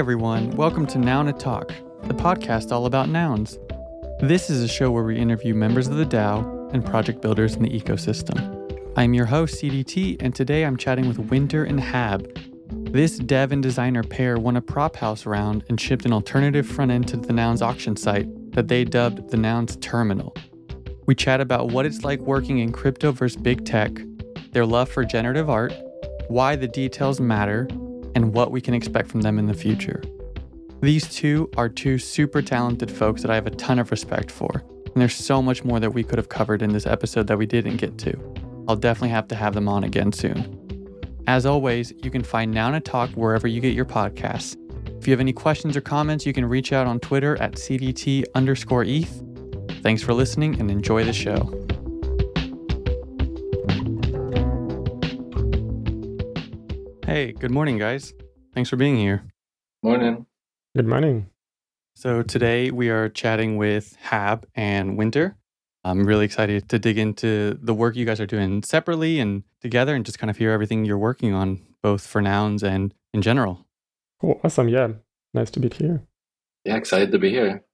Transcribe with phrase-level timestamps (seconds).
[0.00, 0.50] everyone.
[0.52, 3.58] Welcome to Noun O' Talk, the podcast all about nouns.
[4.20, 7.62] This is a show where we interview members of the DAO and project builders in
[7.62, 8.96] the ecosystem.
[8.96, 12.34] I'm your host, CDT, and today I'm chatting with Winter and Hab.
[12.90, 16.90] This dev and designer pair won a prop house round and shipped an alternative front
[16.90, 20.34] end to the Nouns auction site that they dubbed the Nouns Terminal.
[21.04, 23.92] We chat about what it's like working in crypto versus big tech,
[24.52, 25.74] their love for generative art,
[26.28, 27.68] why the details matter,
[28.14, 30.02] and what we can expect from them in the future.
[30.80, 34.64] These two are two super talented folks that I have a ton of respect for,
[34.84, 37.46] and there's so much more that we could have covered in this episode that we
[37.46, 38.18] didn't get to.
[38.66, 40.56] I'll definitely have to have them on again soon.
[41.26, 44.56] As always, you can find to Talk wherever you get your podcasts.
[44.98, 48.24] If you have any questions or comments, you can reach out on Twitter at CDT
[48.34, 49.22] underscore ETH.
[49.82, 51.69] Thanks for listening and enjoy the show.
[57.10, 58.14] Hey, good morning, guys.
[58.54, 59.24] Thanks for being here.
[59.82, 60.26] Morning.
[60.76, 61.28] Good morning.
[61.96, 65.36] So, today we are chatting with Hab and Winter.
[65.82, 69.96] I'm really excited to dig into the work you guys are doing separately and together
[69.96, 73.66] and just kind of hear everything you're working on, both for nouns and in general.
[74.20, 74.40] Cool.
[74.44, 74.68] Awesome.
[74.68, 74.90] Yeah.
[75.34, 76.04] Nice to be here.
[76.64, 77.64] Yeah, excited to be here.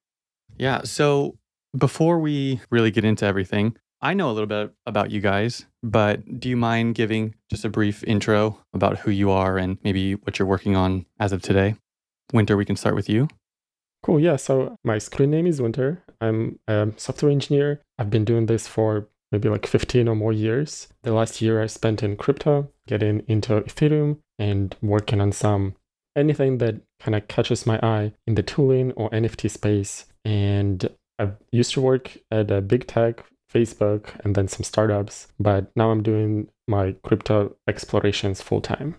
[0.57, 0.81] Yeah.
[0.85, 1.37] So,
[1.77, 3.77] before we really get into everything,
[4.07, 7.69] I know a little bit about you guys, but do you mind giving just a
[7.69, 11.75] brief intro about who you are and maybe what you're working on as of today?
[12.33, 13.27] Winter, we can start with you.
[14.05, 14.21] Cool.
[14.21, 14.37] Yeah.
[14.37, 16.05] So my screen name is Winter.
[16.21, 17.81] I'm a software engineer.
[17.99, 20.87] I've been doing this for maybe like 15 or more years.
[21.03, 25.75] The last year I spent in crypto, getting into Ethereum and working on some
[26.15, 30.05] anything that kind of catches my eye in the tooling or NFT space.
[30.25, 33.25] And I used to work at a big tech,
[33.57, 38.97] Facebook, and then some startups, but now I'm doing my crypto explorations full time.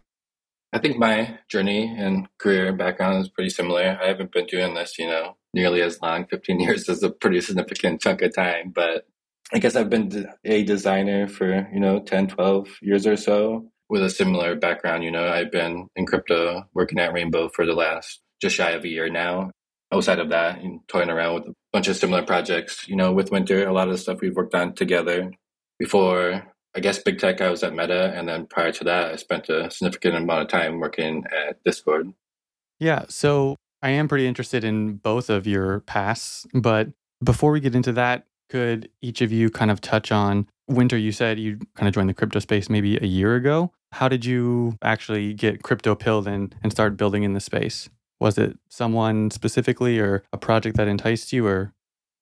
[0.74, 3.98] I think my journey and career background is pretty similar.
[4.02, 6.26] I haven't been doing this, you know, nearly as long.
[6.26, 9.06] 15 years is a pretty significant chunk of time, but
[9.54, 14.04] I guess I've been a designer for, you know, 10, 12 years or so with
[14.04, 15.04] a similar background.
[15.04, 18.84] You know, I've been in crypto working at Rainbow for the last just shy of
[18.84, 19.52] a year now.
[19.94, 23.68] Outside of that, and toying around with bunch of similar projects, you know, with Winter,
[23.68, 25.32] a lot of the stuff we've worked on together.
[25.78, 26.44] Before
[26.76, 29.48] I guess big tech, I was at Meta, and then prior to that, I spent
[29.48, 32.14] a significant amount of time working at Discord.
[32.80, 36.88] Yeah, so I am pretty interested in both of your pasts, but
[37.24, 40.98] before we get into that, could each of you kind of touch on Winter?
[40.98, 43.72] You said you kind of joined the crypto space maybe a year ago.
[43.92, 47.88] How did you actually get crypto pilled and, and start building in the space?
[48.20, 51.74] Was it someone specifically or a project that enticed you or?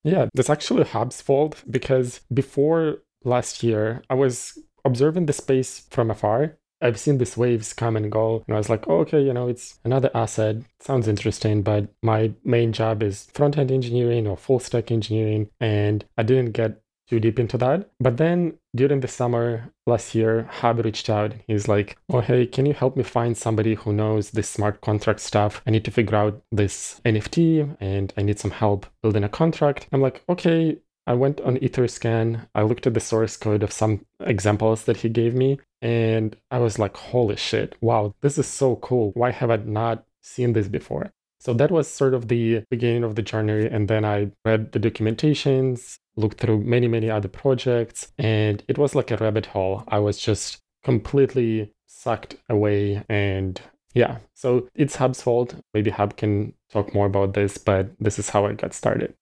[0.03, 6.11] Yeah, that's actually Hab's fault because before last year, I was observing the space from
[6.11, 6.57] afar.
[6.81, 9.47] I've seen these waves come and go, and I was like, oh, okay, you know,
[9.47, 10.57] it's another asset.
[10.79, 16.05] Sounds interesting, but my main job is front end engineering or full stack engineering, and
[16.17, 17.89] I didn't get too deep into that.
[17.99, 21.31] But then during the summer last year, Hab reached out.
[21.33, 24.81] and He's like, Oh, hey, can you help me find somebody who knows this smart
[24.81, 25.61] contract stuff?
[25.65, 29.87] I need to figure out this NFT and I need some help building a contract.
[29.91, 30.77] I'm like, Okay,
[31.07, 32.47] I went on Etherscan.
[32.55, 36.57] I looked at the source code of some examples that he gave me, and I
[36.57, 39.11] was like, holy shit, wow, this is so cool.
[39.13, 41.11] Why have I not seen this before?
[41.45, 43.67] So that was sort of the beginning of the journey.
[43.67, 48.95] And then I read the documentations, looked through many, many other projects, and it was
[48.95, 49.83] like a rabbit hole.
[49.87, 53.03] I was just completely sucked away.
[53.09, 53.61] And
[53.93, 55.53] yeah, so it's Hab's fault.
[55.71, 59.13] Maybe Hab can talk more about this, but this is how I got started.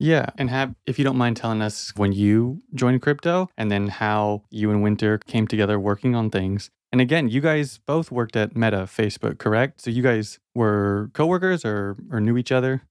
[0.00, 0.30] Yeah.
[0.36, 4.42] And Hab, if you don't mind telling us when you joined crypto and then how
[4.50, 6.70] you and Winter came together working on things.
[6.90, 9.82] And again, you guys both worked at Meta Facebook, correct?
[9.82, 12.82] So you guys were coworkers or, or knew each other?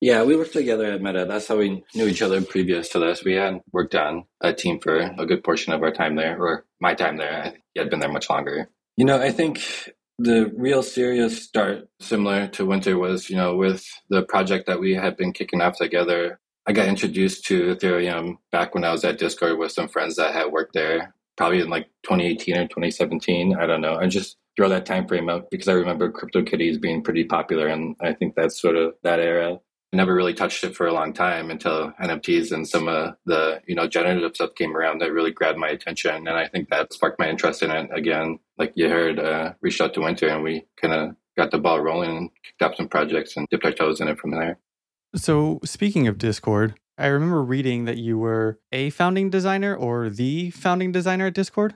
[0.00, 1.26] Yeah, we worked together at Meta.
[1.28, 3.22] That's how we knew each other previous to this.
[3.24, 6.64] We had worked on a team for a good portion of our time there, or
[6.80, 7.42] my time there.
[7.42, 8.70] I had been there much longer.
[8.96, 9.60] You know, I think
[10.18, 14.94] the real serious start, similar to Winter, was, you know, with the project that we
[14.94, 19.18] had been kicking off together I got introduced to Ethereum back when I was at
[19.18, 23.56] Discord with some friends that had worked there, probably in like 2018 or 2017.
[23.56, 23.96] I don't know.
[23.96, 27.96] I just throw that time frame out because I remember CryptoKitties being pretty popular, and
[28.02, 29.54] I think that's sort of that era.
[29.54, 33.62] I never really touched it for a long time until NFTs and some of the
[33.66, 36.92] you know generative stuff came around that really grabbed my attention, and I think that
[36.92, 38.38] sparked my interest in it again.
[38.58, 41.80] Like you heard, uh, reached out to Winter, and we kind of got the ball
[41.80, 44.58] rolling and kicked off some projects and dipped our toes in it from there.
[45.14, 50.50] So, speaking of Discord, I remember reading that you were a founding designer or the
[50.50, 51.74] founding designer at Discord.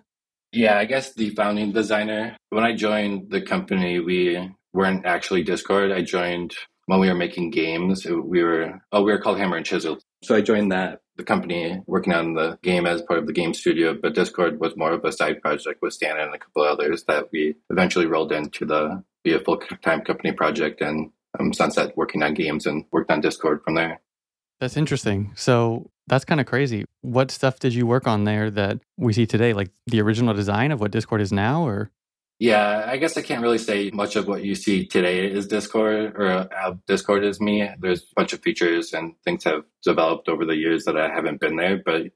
[0.53, 2.37] Yeah, I guess the founding designer.
[2.51, 5.93] When I joined the company, we weren't actually Discord.
[5.93, 6.55] I joined
[6.87, 8.05] when we were making games.
[8.05, 9.99] We were oh, we were called Hammer and Chisel.
[10.23, 13.55] So I joined that the company working on the game as part of the game
[13.55, 17.05] studio, but Discord was more of a side project with Stan and a couple others
[17.05, 21.11] that we eventually rolled into the be a full time company project and
[21.41, 24.01] um, Sunset working on games and worked on Discord from there.
[24.61, 25.33] That's interesting.
[25.37, 26.85] So that's kind of crazy.
[27.01, 29.53] What stuff did you work on there that we see today?
[29.53, 31.91] Like the original design of what Discord is now, or?
[32.41, 36.15] Yeah, I guess I can't really say much of what you see today is Discord
[36.17, 37.69] or how Discord is me.
[37.79, 41.41] There's a bunch of features and things have developed over the years that I haven't
[41.41, 42.07] been there, but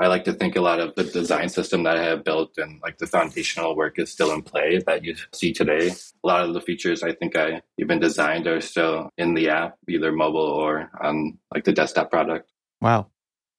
[0.00, 2.80] I like to think a lot of the design system that I have built and
[2.82, 5.90] like the foundational work is still in play that you see today.
[6.22, 9.76] A lot of the features I think I even designed are still in the app,
[9.88, 12.50] either mobile or on like the desktop product.
[12.80, 13.08] Wow.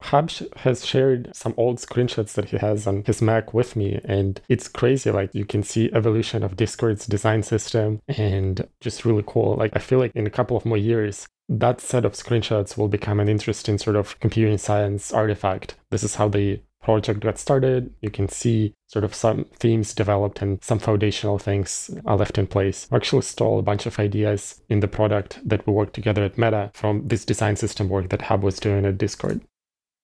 [0.03, 4.41] Habs has shared some old screenshots that he has on his Mac with me, and
[4.47, 5.11] it's crazy.
[5.11, 9.55] Like you can see evolution of Discord's design system, and just really cool.
[9.55, 12.87] Like I feel like in a couple of more years, that set of screenshots will
[12.87, 15.75] become an interesting sort of computing science artifact.
[15.89, 17.93] This is how the project got started.
[18.01, 22.47] You can see sort of some themes developed and some foundational things are left in
[22.47, 22.87] place.
[22.89, 26.37] We actually stole a bunch of ideas in the product that we worked together at
[26.37, 29.41] Meta from this design system work that Hab was doing at Discord.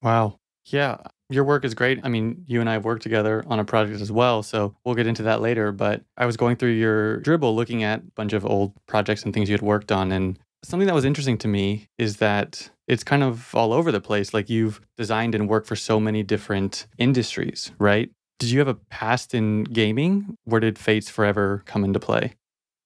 [0.06, 0.38] Wow.
[0.68, 0.98] Yeah.
[1.32, 2.00] Your work is great.
[2.04, 4.94] I mean, you and I have worked together on a project as well, so we'll
[4.94, 5.72] get into that later.
[5.72, 9.34] But I was going through your Dribbble looking at a bunch of old projects and
[9.34, 10.12] things you had worked on.
[10.12, 14.00] And something that was interesting to me is that it's kind of all over the
[14.00, 14.32] place.
[14.32, 18.12] Like you've designed and worked for so many different industries, right?
[18.38, 20.38] Did you have a past in gaming?
[20.44, 22.36] Where did Fates Forever come into play?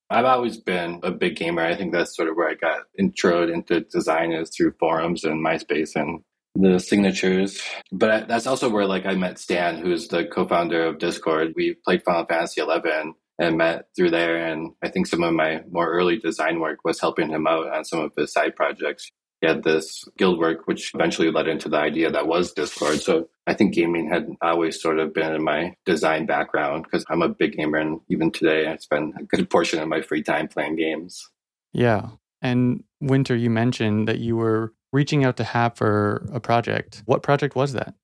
[0.09, 1.63] I've always been a big gamer.
[1.63, 5.45] I think that's sort of where I got introed into design is through forums and
[5.45, 6.21] MySpace and
[6.55, 7.61] the signatures.
[7.91, 11.53] But that's also where like I met Stan, who's the co-founder of Discord.
[11.55, 14.35] We played Final Fantasy 11 and met through there.
[14.35, 17.85] And I think some of my more early design work was helping him out on
[17.85, 19.09] some of his side projects.
[19.41, 22.99] He had this guild work, which eventually led into the idea that was Discord.
[22.99, 27.21] So I think gaming had always sort of been in my design background because I'm
[27.21, 27.77] a big gamer.
[27.77, 31.29] And even today, I spend a good portion of my free time playing games.
[31.71, 32.09] Yeah.
[32.41, 37.03] And Winter, you mentioned that you were reaching out to Hab for a project.
[37.05, 37.95] What project was that?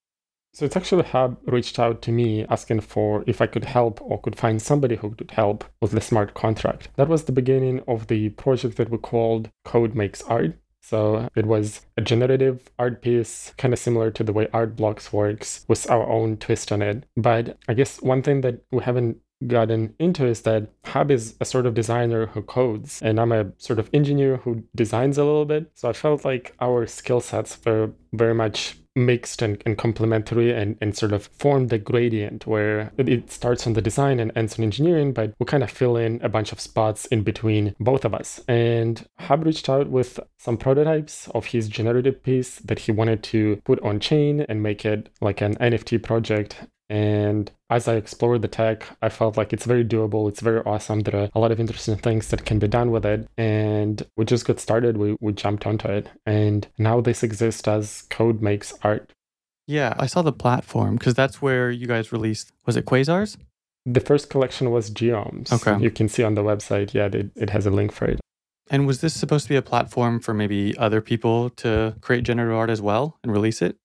[0.54, 4.22] So it's actually Hab reached out to me asking for if I could help or
[4.22, 6.88] could find somebody who could help with the smart contract.
[6.96, 10.58] That was the beginning of the project that we called Code Makes Art.
[10.82, 15.12] So it was a generative art piece, kind of similar to the way Art Blocks
[15.12, 17.06] works, with our own twist on it.
[17.18, 19.18] But I guess one thing that we haven't
[19.48, 23.52] gotten into is that Hab is a sort of designer who codes, and I'm a
[23.58, 25.72] sort of engineer who designs a little bit.
[25.74, 30.78] So I felt like our skill sets were very much mixed and, and complementary and,
[30.80, 34.64] and sort of form the gradient where it starts on the design and ends on
[34.64, 38.14] engineering, but we kind of fill in a bunch of spots in between both of
[38.14, 38.42] us.
[38.48, 43.62] And Hab reached out with some prototypes of his generative piece that he wanted to
[43.66, 46.66] put on chain and make it like an NFT project.
[46.90, 50.30] And as I explored the tech, I felt like it's very doable.
[50.30, 51.02] It's very awesome.
[51.02, 53.28] There are a lot of interesting things that can be done with it.
[53.38, 54.98] And we just got started.
[54.98, 56.10] We, we jumped onto it.
[56.26, 59.12] And now this exists as Code Makes Art.
[59.68, 63.38] Yeah, I saw the platform because that's where you guys released, was it Quasars?
[63.88, 65.52] The first collection was Geomes.
[65.52, 65.84] Okay.
[65.84, 68.20] You can see on the website, yeah, it, it has a link for it.
[68.70, 72.58] And was this supposed to be a platform for maybe other people to create generative
[72.58, 73.76] art as well and release it?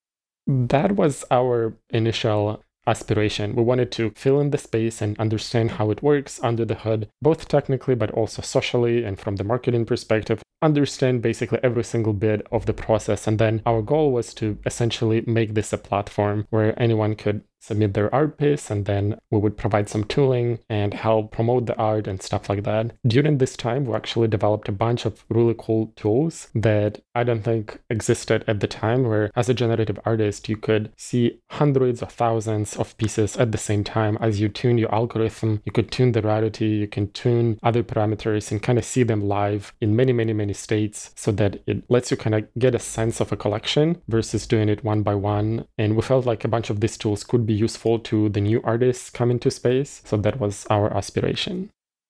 [0.47, 3.55] That was our initial aspiration.
[3.55, 7.09] We wanted to fill in the space and understand how it works under the hood,
[7.21, 10.41] both technically but also socially and from the marketing perspective.
[10.61, 13.27] Understand basically every single bit of the process.
[13.27, 17.93] And then our goal was to essentially make this a platform where anyone could submit
[17.93, 22.07] their art piece, and then we would provide some tooling and help promote the art
[22.07, 22.91] and stuff like that.
[23.05, 27.43] During this time, we actually developed a bunch of really cool tools that I don't
[27.43, 32.07] think existed at the time, where as a generative artist, you could see hundreds or
[32.07, 34.17] thousands of pieces at the same time.
[34.19, 38.51] As you tune your algorithm, you could tune the rarity, you can tune other parameters
[38.51, 42.11] and kind of see them live in many, many, many states so that it lets
[42.11, 45.65] you kind of get a sense of a collection versus doing it one by one.
[45.77, 48.41] And we felt like a bunch of these tools could be be useful to the
[48.41, 50.01] new artists coming to space.
[50.05, 51.69] So that was our aspiration.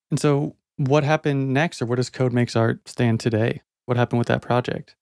[0.10, 3.62] And so, what happened next, or what does Code Makes Art stand today?
[3.86, 4.96] What happened with that project?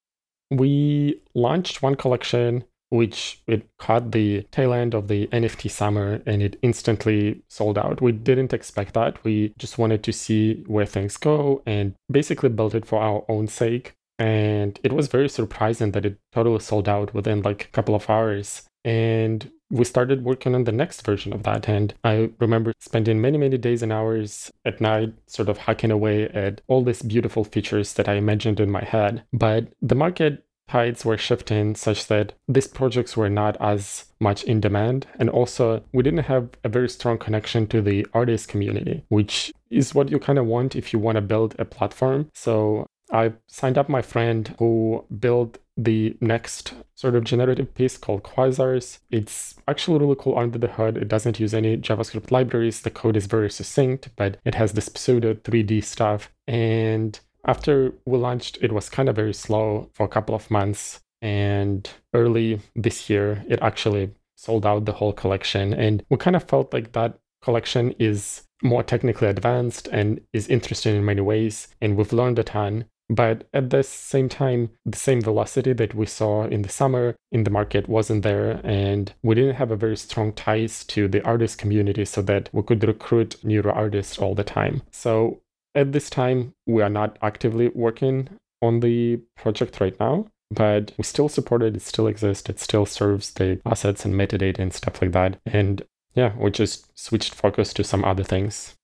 [0.51, 6.41] We launched one collection which it caught the tail end of the NFT summer and
[6.41, 8.01] it instantly sold out.
[8.01, 9.23] We didn't expect that.
[9.23, 13.47] We just wanted to see where things go and basically built it for our own
[13.47, 13.93] sake.
[14.17, 18.09] And it was very surprising that it totally sold out within like a couple of
[18.09, 18.63] hours.
[18.83, 21.67] And we started working on the next version of that.
[21.69, 26.29] And I remember spending many, many days and hours at night, sort of hacking away
[26.29, 29.23] at all these beautiful features that I imagined in my head.
[29.31, 34.59] But the market tides were shifting such that these projects were not as much in
[34.59, 35.07] demand.
[35.19, 39.95] And also, we didn't have a very strong connection to the artist community, which is
[39.95, 42.29] what you kind of want if you want to build a platform.
[42.33, 48.23] So I signed up my friend who built the next sort of generative piece called
[48.23, 48.99] Quasars.
[49.09, 50.97] It's actually really cool under the hood.
[50.97, 52.81] It doesn't use any JavaScript libraries.
[52.81, 56.31] The code is very succinct, but it has this pseudo 3D stuff.
[56.47, 60.99] And after we launched, it was kind of very slow for a couple of months.
[61.21, 65.73] And early this year, it actually sold out the whole collection.
[65.73, 70.95] And we kind of felt like that collection is more technically advanced and is interesting
[70.95, 71.69] in many ways.
[71.81, 72.85] And we've learned a ton.
[73.09, 77.43] But at the same time, the same velocity that we saw in the summer in
[77.43, 78.61] the market wasn't there.
[78.63, 82.61] And we didn't have a very strong ties to the artist community so that we
[82.61, 84.83] could recruit new artists all the time.
[84.91, 85.41] So
[85.73, 88.29] at this time, we are not actively working
[88.61, 91.75] on the project right now, but we still support it.
[91.75, 92.49] It still exists.
[92.49, 95.39] It still serves the assets and metadata and stuff like that.
[95.45, 95.81] And
[96.13, 98.75] yeah, we just switched focus to some other things.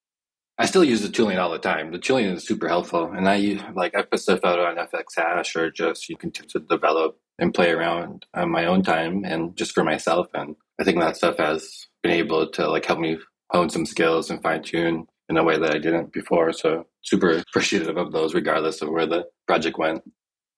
[0.57, 1.91] I still use the tooling all the time.
[1.91, 5.03] The tooling is super helpful, and I use like I put stuff out on FX
[5.17, 9.55] Hash or just you can to develop and play around on my own time and
[9.57, 10.27] just for myself.
[10.33, 13.17] And I think that stuff has been able to like help me
[13.51, 16.53] hone some skills and fine tune in a way that I didn't before.
[16.53, 20.03] So super appreciative of those, regardless of where the project went.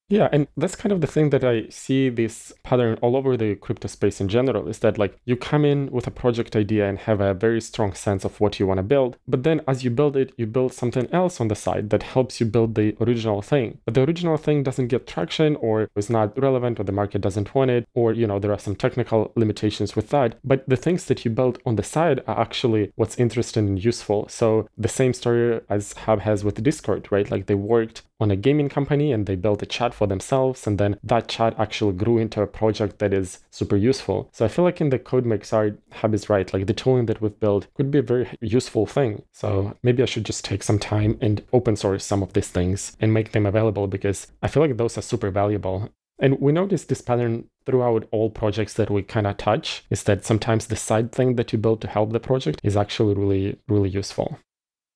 [0.09, 3.55] Yeah, and that's kind of the thing that I see this pattern all over the
[3.55, 6.97] crypto space in general is that like you come in with a project idea and
[6.99, 9.89] have a very strong sense of what you want to build, but then as you
[9.89, 13.41] build it, you build something else on the side that helps you build the original
[13.41, 13.79] thing.
[13.83, 17.53] But the original thing doesn't get traction or is not relevant or the market doesn't
[17.53, 20.39] want it or you know there are some technical limitations with that.
[20.41, 24.29] But the things that you build on the side are actually what's interesting and useful.
[24.29, 27.29] So the same story as Hab has with Discord, right?
[27.29, 30.77] Like they worked on a gaming company and they built a chat for themselves and
[30.77, 34.29] then that chat actually grew into a project that is super useful.
[34.33, 36.51] So i feel like in the code CodeMakeSart Hab is right.
[36.53, 39.23] Like the tooling that we've built could be a very useful thing.
[39.33, 42.95] So maybe i should just take some time and open source some of these things
[42.99, 45.89] and make them available because i feel like those are super valuable.
[46.19, 50.25] And we notice this pattern throughout all projects that we kind of touch is that
[50.25, 53.89] sometimes the side thing that you build to help the project is actually really really
[53.89, 54.39] useful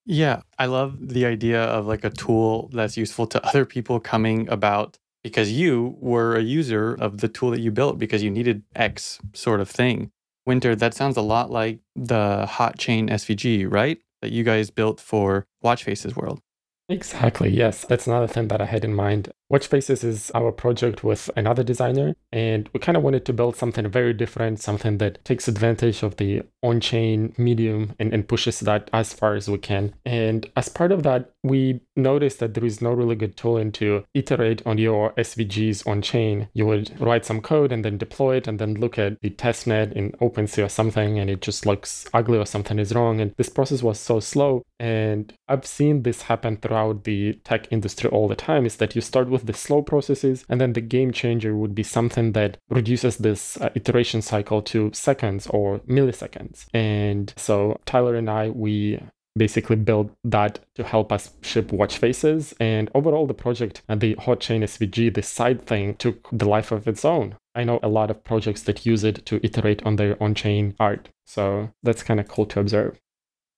[0.05, 4.49] yeah, I love the idea of like a tool that's useful to other people coming
[4.49, 8.63] about because you were a user of the tool that you built because you needed
[8.75, 10.11] X sort of thing.
[10.45, 13.99] Winter, that sounds a lot like the hot chain SVG, right?
[14.21, 16.41] That you guys built for Watch Faces World.
[16.89, 17.85] Exactly, yes.
[17.85, 19.31] That's another thing that I had in mind.
[19.51, 23.57] Watch Faces is our project with another designer, and we kind of wanted to build
[23.57, 28.61] something very different, something that takes advantage of the on chain medium and, and pushes
[28.61, 29.93] that as far as we can.
[30.05, 34.05] And as part of that, we noticed that there is no really good tooling to
[34.13, 36.47] iterate on your SVGs on chain.
[36.53, 39.91] You would write some code and then deploy it and then look at the testnet
[39.91, 43.19] in OpenSea or something, and it just looks ugly or something is wrong.
[43.19, 44.63] And this process was so slow.
[44.79, 49.01] And I've seen this happen throughout the tech industry all the time is that you
[49.01, 53.17] start with the slow processes, and then the game changer would be something that reduces
[53.17, 56.65] this uh, iteration cycle to seconds or milliseconds.
[56.73, 58.99] And so Tyler and I, we
[59.37, 62.53] basically built that to help us ship watch faces.
[62.59, 66.71] And overall, the project and the Hot Chain SVG, the side thing, took the life
[66.71, 67.35] of its own.
[67.55, 70.75] I know a lot of projects that use it to iterate on their on chain
[70.79, 71.09] art.
[71.25, 72.99] So that's kind of cool to observe.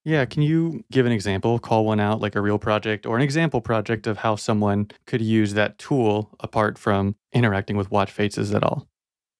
[0.05, 3.21] Yeah, can you give an example, call one out like a real project or an
[3.21, 8.53] example project of how someone could use that tool apart from interacting with watch faces
[8.53, 8.87] at all?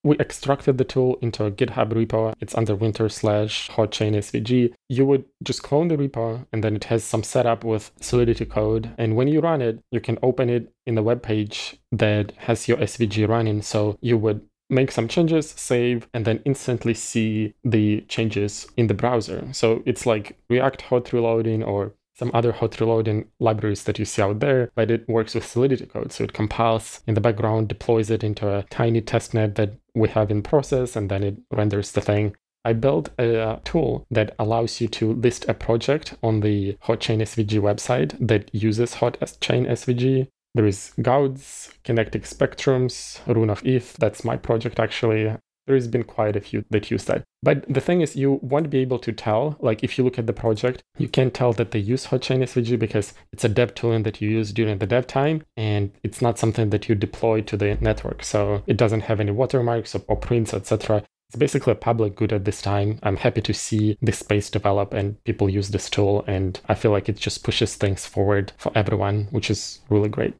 [0.06, 2.34] We extracted the tool into a GitHub repo.
[2.42, 4.74] It's under winter slash hotchain SVG.
[4.90, 8.94] You would just clone the repo and then it has some setup with Solidity code.
[8.98, 12.68] And when you run it, you can open it in the web page that has
[12.68, 13.62] your SVG running.
[13.62, 14.42] So you would
[14.74, 19.48] make some changes, save, and then instantly see the changes in the browser.
[19.54, 24.22] So it's like React hot reloading or some other hot reloading libraries that you see
[24.22, 26.12] out there, but it works with Solidity code.
[26.12, 30.30] So it compiles in the background, deploys it into a tiny testnet that we have
[30.30, 32.36] in process, and then it renders the thing.
[32.66, 37.22] I built a uh, tool that allows you to list a project on the HotChain
[37.22, 43.96] SVG website that uses HotChain SVG there is Gauds, Kinetic Spectrums, Rune of Eth.
[43.98, 45.36] That's my project actually.
[45.66, 47.24] There has been quite a few that use that.
[47.42, 49.56] But the thing is, you won't be able to tell.
[49.62, 52.78] Like, if you look at the project, you can't tell that they use HotChain SVG
[52.78, 56.38] because it's a dev tooling that you use during the dev time, and it's not
[56.38, 58.26] something that you deploy to the network.
[58.26, 62.32] So it doesn't have any watermarks or, or prints, etc it's basically a public good
[62.32, 63.00] at this time.
[63.02, 66.24] I'm happy to see this space develop and people use this tool.
[66.28, 70.36] And I feel like it just pushes things forward for everyone, which is really great.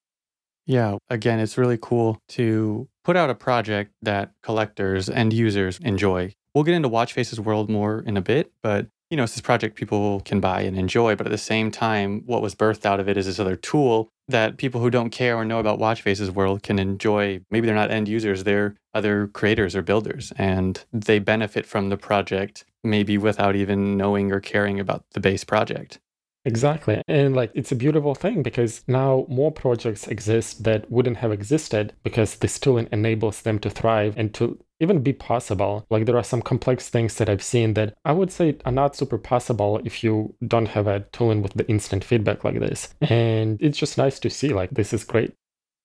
[0.66, 6.34] Yeah, again, it's really cool to put out a project that collectors and users enjoy.
[6.54, 9.42] We'll get into Watch Faces world more in a bit, but you know, it's this
[9.42, 11.16] project people can buy and enjoy.
[11.16, 14.10] But at the same time, what was birthed out of it is this other tool
[14.28, 17.42] that people who don't care or know about Watch Faces world can enjoy.
[17.52, 21.98] Maybe they're not end users, they're other creators or builders, and they benefit from the
[21.98, 26.00] project maybe without even knowing or caring about the base project.
[26.46, 27.02] Exactly.
[27.08, 31.94] And like it's a beautiful thing because now more projects exist that wouldn't have existed
[32.04, 35.86] because this tooling enables them to thrive and to even be possible.
[35.90, 38.96] Like there are some complex things that I've seen that I would say are not
[38.96, 42.94] super possible if you don't have a tooling with the instant feedback like this.
[43.00, 45.34] And it's just nice to see like this is great.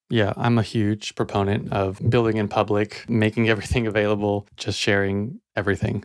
[0.09, 6.03] Yeah, I'm a huge proponent of building in public, making everything available, just sharing everything.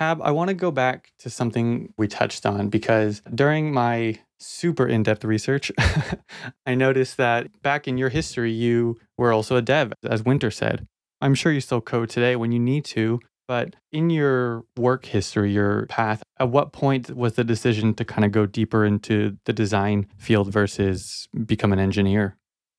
[0.00, 4.86] Hab, I want to go back to something we touched on because during my super
[4.86, 5.70] in depth research,
[6.66, 10.86] I noticed that back in your history, you were also a dev, as Winter said.
[11.20, 15.52] I'm sure you still code today when you need to, but in your work history,
[15.52, 19.52] your path, at what point was the decision to kind of go deeper into the
[19.52, 22.38] design field versus become an engineer?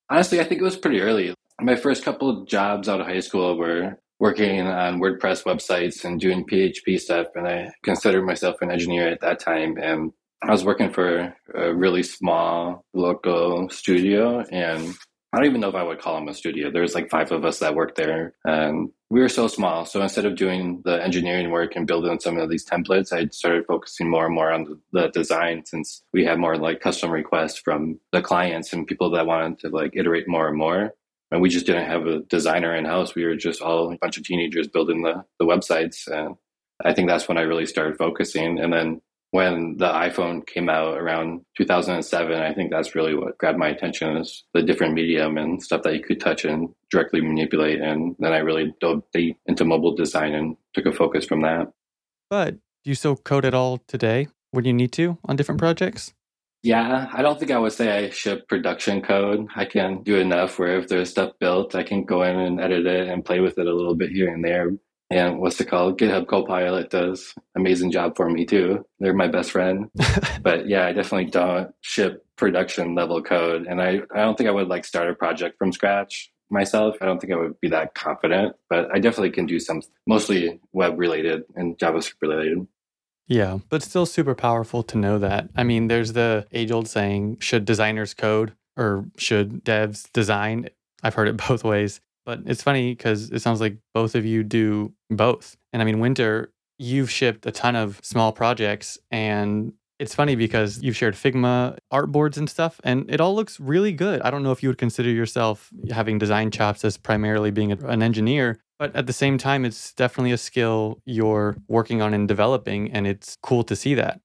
[0.10, 1.36] Honestly, I think it was pretty early.
[1.62, 6.20] My first couple of jobs out of high school were working on WordPress websites and
[6.20, 7.30] doing PHP stuff.
[7.34, 9.78] And I considered myself an engineer at that time.
[9.82, 10.14] And
[10.44, 14.46] I was working for a really small local studio.
[14.52, 14.94] And
[15.34, 16.70] I don't even know if I would call them a studio.
[16.70, 18.36] There's like five of us that worked there.
[18.46, 19.86] And we were so small.
[19.86, 23.66] So instead of doing the engineering work and building some of these templates, I started
[23.66, 28.00] focusing more and more on the design since we had more like custom requests from
[28.12, 30.94] the clients and people that wanted to like iterate more and more
[31.32, 33.16] and we just didn't have a designer in house.
[33.16, 36.08] We were just all a bunch of teenagers building the, the websites.
[36.08, 36.36] And
[36.84, 38.60] I think that's when I really started focusing.
[38.60, 43.58] And then when the iPhone came out around 2007, I think that's really what grabbed
[43.58, 47.80] my attention is the different medium and stuff that you could touch and directly manipulate.
[47.80, 51.72] And then I really dove deep into mobile design and took a focus from that.
[52.30, 56.14] But do you still code at all today when you need to on different projects?
[56.64, 59.48] Yeah, I don't think I would say I ship production code.
[59.56, 62.86] I can do enough where if there's stuff built, I can go in and edit
[62.86, 64.70] it and play with it a little bit here and there.
[65.10, 66.00] And what's it called?
[66.00, 68.86] GitHub Copilot does amazing job for me too.
[69.00, 69.90] They're my best friend.
[70.42, 73.66] but yeah, I definitely don't ship production level code.
[73.68, 76.96] And I, I don't think I would like start a project from scratch myself.
[77.02, 80.60] I don't think I would be that confident, but I definitely can do some mostly
[80.74, 82.68] web related and JavaScript related.
[83.32, 85.48] Yeah, but still super powerful to know that.
[85.56, 90.68] I mean, there's the age old saying should designers code or should devs design?
[91.02, 92.02] I've heard it both ways.
[92.26, 95.56] But it's funny because it sounds like both of you do both.
[95.72, 100.82] And I mean, Winter, you've shipped a ton of small projects and it's funny because
[100.82, 104.20] you've shared Figma artboards and stuff, and it all looks really good.
[104.24, 108.02] I don't know if you would consider yourself having design chops as primarily being an
[108.02, 112.92] engineer, but at the same time, it's definitely a skill you're working on and developing,
[112.92, 114.20] and it's cool to see that.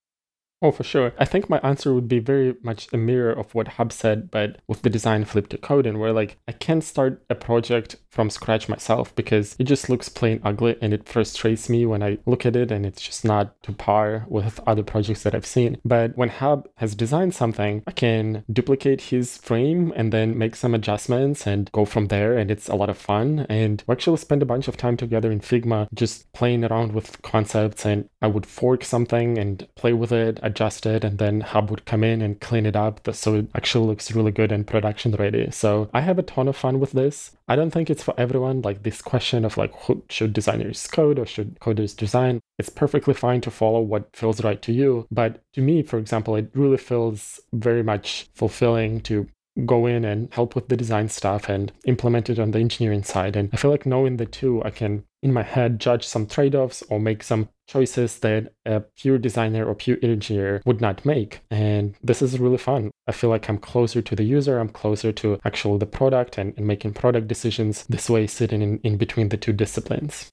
[0.63, 1.13] Oh, for sure.
[1.19, 4.63] I think my answer would be very much a mirror of what Hab said, but
[4.67, 8.31] with the design flip to code, and where like I can't start a project from
[8.31, 12.47] scratch myself because it just looks plain ugly and it frustrates me when I look
[12.47, 15.77] at it and it's just not to par with other projects that I've seen.
[15.85, 20.75] But when Hab has designed something, I can duplicate his frame and then make some
[20.75, 23.47] adjustments and go from there, and it's a lot of fun.
[23.51, 27.21] And we actually spend a bunch of time together in Figma just playing around with
[27.21, 31.71] concepts, and I would fork something and play with it adjust it, and then Hab
[31.71, 35.13] would come in and clean it up so it actually looks really good and production
[35.13, 35.51] ready.
[35.51, 37.37] So I have a ton of fun with this.
[37.49, 38.63] I don't think it's for everyone.
[38.63, 42.41] Like this question of like, who, should designers code or should coders design?
[42.59, 45.07] It's perfectly fine to follow what feels right to you.
[45.11, 49.29] But to me, for example, it really feels very much fulfilling to
[49.65, 53.37] go in and help with the design stuff and implement it on the engineering side.
[53.37, 56.83] And I feel like knowing the two, I can in my head judge some trade-offs
[56.91, 61.41] or make some choices that a pure designer or pure engineer would not make.
[61.51, 62.91] And this is really fun.
[63.07, 66.55] I feel like I'm closer to the user, I'm closer to actually the product and,
[66.57, 70.31] and making product decisions this way, sitting in, in between the two disciplines.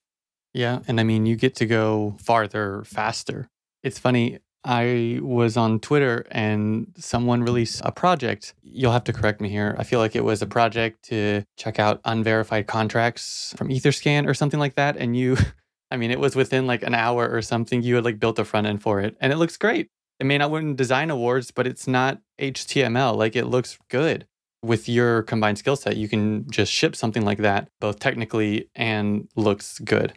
[0.53, 0.81] Yeah.
[0.88, 3.47] And I mean, you get to go farther faster.
[3.81, 4.39] It's funny.
[4.65, 8.54] I was on Twitter and someone released a project.
[8.63, 9.76] You'll have to correct me here.
[9.78, 14.34] I feel like it was a project to check out unverified contracts from Etherscan or
[14.34, 14.95] something like that.
[14.95, 15.38] And you,
[15.91, 17.84] I mean, it was within like an hour or something.
[17.84, 19.89] You had like built a front end for it and it looks great.
[20.19, 23.17] It may not win design awards, but it's not HTML.
[23.17, 24.26] Like it looks good.
[24.63, 29.28] With your combined skill set, you can just ship something like that, both technically and
[29.36, 30.13] looks good.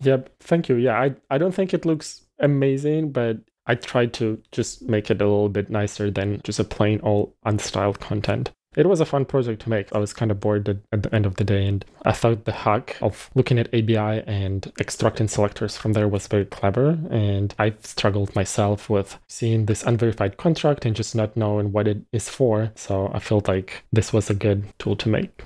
[0.00, 0.30] Yep.
[0.40, 0.76] Thank you.
[0.76, 3.38] Yeah, I, I don't think it looks amazing, but
[3.72, 7.32] I tried to just make it a little bit nicer than just a plain old
[7.46, 8.50] unstyled content.
[8.76, 9.94] It was a fun project to make.
[9.94, 12.44] I was kind of bored at, at, the end of the day, and I thought
[12.44, 16.98] the hack of looking at ABI and extracting selectors from there was very clever.
[17.10, 22.02] And I've struggled myself with seeing this unverified contract and just not knowing what it
[22.12, 22.72] is for.
[22.74, 25.44] So I felt like this was a good tool to make.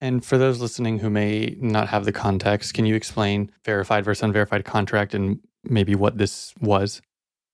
[0.00, 4.24] And for those listening who may not have the context, can you explain verified versus
[4.24, 7.00] unverified contract and maybe what this was?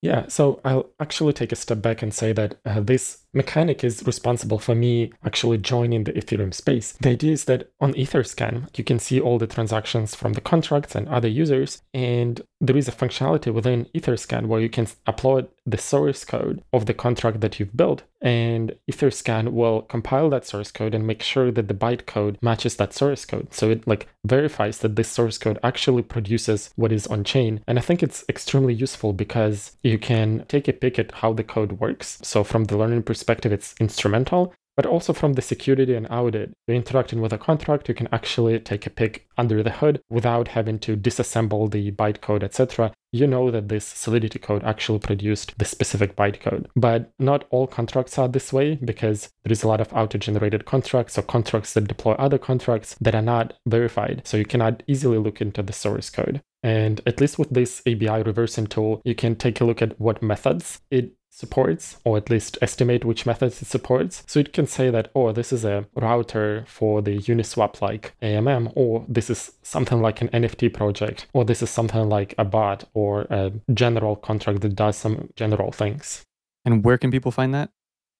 [0.03, 4.05] Yeah, so I'll actually take a step back and say that uh, this mechanic is
[4.07, 6.93] responsible for me actually joining the Ethereum space.
[7.01, 10.95] The idea is that on Etherscan, you can see all the transactions from the contracts
[10.95, 15.79] and other users, and there is a functionality within Etherscan where you can upload the
[15.79, 20.95] source code of the contract that you've built, and Etherscan will compile that source code
[20.95, 23.53] and make sure that the bytecode matches that source code.
[23.53, 27.61] So it like verifies that this source code actually produces what is on chain.
[27.67, 31.45] And I think it's extremely useful because you can take a peek at how the
[31.45, 32.19] code works.
[32.23, 36.53] So from the learning perspective, perspective, it's instrumental, but also from the security and audit.
[36.69, 40.49] You're interacting with a contract, you can actually take a peek under the hood without
[40.49, 42.93] having to disassemble the bytecode, etc.
[43.11, 46.67] You know that this Solidity code actually produced the specific bytecode.
[46.77, 51.19] But not all contracts are this way because there is a lot of auto-generated contracts
[51.19, 54.23] or contracts that deploy other contracts that are not verified.
[54.25, 56.43] So you cannot easily look into the source code.
[56.63, 60.23] And at least with this ABI reversing tool, you can take a look at what
[60.23, 64.25] methods it supports, or at least estimate which methods it supports.
[64.27, 68.73] So it can say that, oh, this is a router for the Uniswap like AMM,
[68.75, 72.85] or this is something like an NFT project, or this is something like a bot
[72.95, 76.23] or a general contract that does some general things.
[76.65, 77.71] And where can people find that?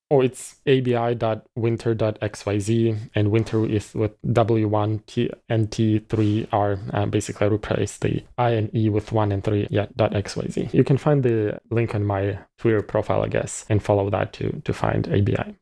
[0.09, 7.99] Oh, it's abi.winter.xyz, and winter is with W1, T, and T3 are uh, basically replace
[7.99, 10.73] the I and E with 1 and 3, yeah, .xyz.
[10.73, 14.63] You can find the link on my Twitter profile, I guess, and follow that to,
[14.65, 15.57] to find ABI.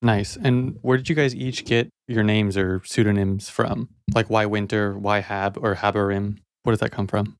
[0.00, 0.36] Nice.
[0.36, 3.90] And where did you guys each get your names or pseudonyms from?
[4.14, 6.38] Like why Winter, why Hab, or Habarim?
[6.62, 7.36] Where does that come from?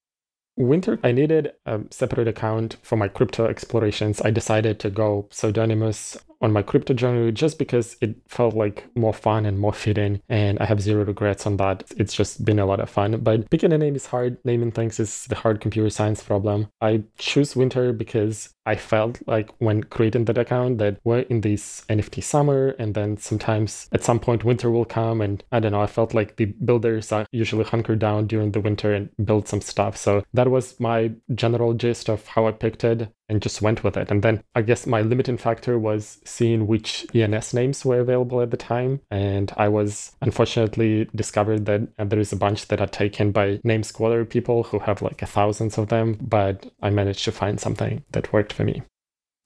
[0.57, 4.21] Winter, I needed a separate account for my crypto explorations.
[4.21, 9.15] I decided to go pseudonymous on my crypto journey just because it felt like more
[9.15, 12.67] fun and more fitting and i have zero regrets on that it's just been a
[12.67, 15.89] lot of fun but picking a name is hard naming things is the hard computer
[15.89, 21.21] science problem i choose winter because I felt like when creating that account that we're
[21.21, 25.61] in this NFT summer and then sometimes at some point winter will come and I
[25.61, 29.11] don't know, I felt like the builders are usually hunker down during the winter and
[29.25, 29.97] build some stuff.
[29.97, 33.97] So that was my general gist of how I picked it and just went with
[33.97, 34.11] it.
[34.11, 38.51] And then I guess my limiting factor was seeing which ENS names were available at
[38.51, 39.01] the time.
[39.11, 43.83] And I was unfortunately discovered that there is a bunch that are taken by name
[43.83, 48.33] squatter people who have like thousands of them, but I managed to find something that
[48.33, 48.83] worked for me.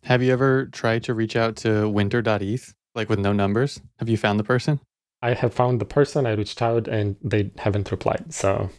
[0.05, 3.81] Have you ever tried to reach out to winter.eth, like with no numbers?
[3.99, 4.81] Have you found the person?
[5.21, 6.27] I have found the person.
[6.27, 8.33] I reached out and they haven't replied.
[8.33, 8.71] So,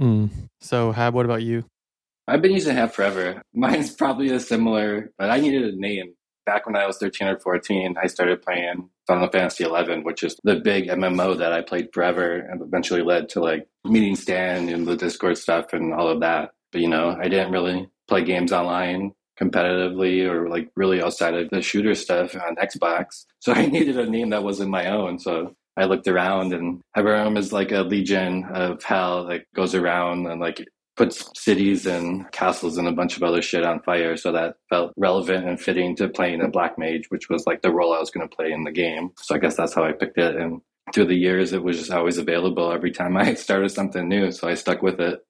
[0.00, 0.30] mm.
[0.60, 1.64] so Hab, what about you?
[2.26, 3.42] I've been using Hab forever.
[3.54, 6.14] Mine's probably a similar, but I needed a name.
[6.44, 10.36] Back when I was 13 or 14, I started playing Final Fantasy 11, which is
[10.42, 14.86] the big MMO that I played forever and eventually led to like meeting Stan and
[14.86, 16.52] the Discord stuff and all of that.
[16.72, 21.50] But you know, I didn't really play games online competitively or like really outside of
[21.50, 23.24] the shooter stuff on Xbox.
[23.40, 25.18] So I needed a name that wasn't my own.
[25.18, 30.26] So I looked around and Habarim is like a legion of hell that goes around
[30.26, 30.64] and like
[30.96, 34.16] puts cities and castles and a bunch of other shit on fire.
[34.16, 37.72] So that felt relevant and fitting to playing a black mage, which was like the
[37.72, 39.10] role I was going to play in the game.
[39.20, 40.36] So I guess that's how I picked it.
[40.36, 40.60] And
[40.92, 44.32] through the years, it was just always available every time I started something new.
[44.32, 45.20] So I stuck with it.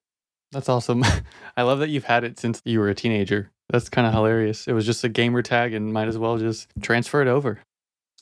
[0.51, 1.05] That's awesome.
[1.57, 3.51] I love that you've had it since you were a teenager.
[3.71, 4.67] That's kind of hilarious.
[4.67, 7.61] It was just a gamer tag and might as well just transfer it over.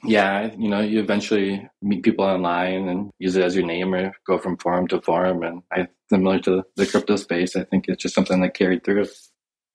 [0.04, 4.12] Yeah, you know, you eventually meet people online and use it as your name or
[4.26, 5.42] go from forum to forum.
[5.42, 9.06] And I, similar to the crypto space, I think it's just something that carried through.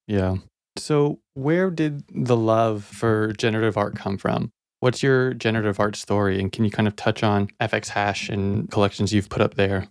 [0.07, 0.37] Yeah.
[0.77, 4.51] So, where did the love for generative art come from?
[4.79, 6.39] What's your generative art story?
[6.39, 9.87] And can you kind of touch on FX Hash and collections you've put up there?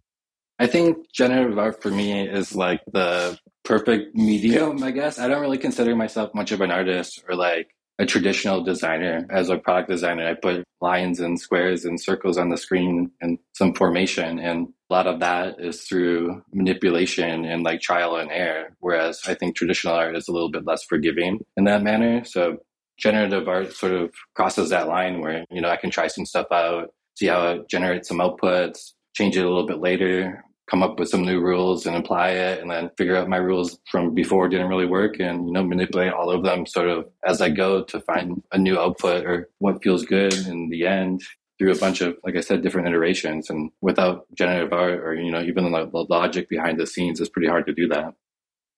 [0.58, 5.18] I think generative art for me is like the perfect medium, I guess.
[5.18, 9.26] I don't really consider myself much of an artist or like a traditional designer.
[9.30, 13.38] As a product designer, I put lines and squares and circles on the screen and
[13.52, 14.38] some formation.
[14.38, 18.76] And a lot of that is through manipulation and like trial and error.
[18.80, 22.24] Whereas I think traditional art is a little bit less forgiving in that manner.
[22.24, 22.58] So
[22.98, 26.46] generative art sort of crosses that line where, you know, I can try some stuff
[26.52, 30.98] out, see how it generates some outputs, change it a little bit later, come up
[30.98, 34.48] with some new rules and apply it and then figure out my rules from before
[34.48, 37.82] didn't really work and you know manipulate all of them sort of as I go
[37.84, 41.22] to find a new output or what feels good in the end
[41.58, 45.30] through a bunch of like I said different iterations and without generative art or you
[45.30, 48.14] know even the logic behind the scenes it's pretty hard to do that.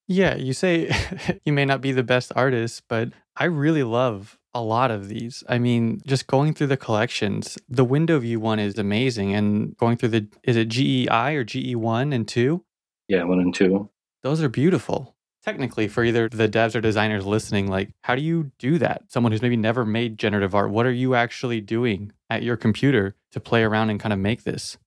[0.09, 0.91] Yeah, you say
[1.45, 5.43] you may not be the best artist, but I really love a lot of these.
[5.47, 9.33] I mean, just going through the collections, the window view one is amazing.
[9.33, 12.63] And going through the, is it GEI or GE1 and 2?
[13.07, 13.89] Yeah, 1 and 2.
[14.23, 15.15] Those are beautiful.
[15.43, 19.03] Technically, for either the devs or designers listening, like, how do you do that?
[19.07, 23.15] Someone who's maybe never made generative art, what are you actually doing at your computer
[23.31, 24.77] to play around and kind of make this?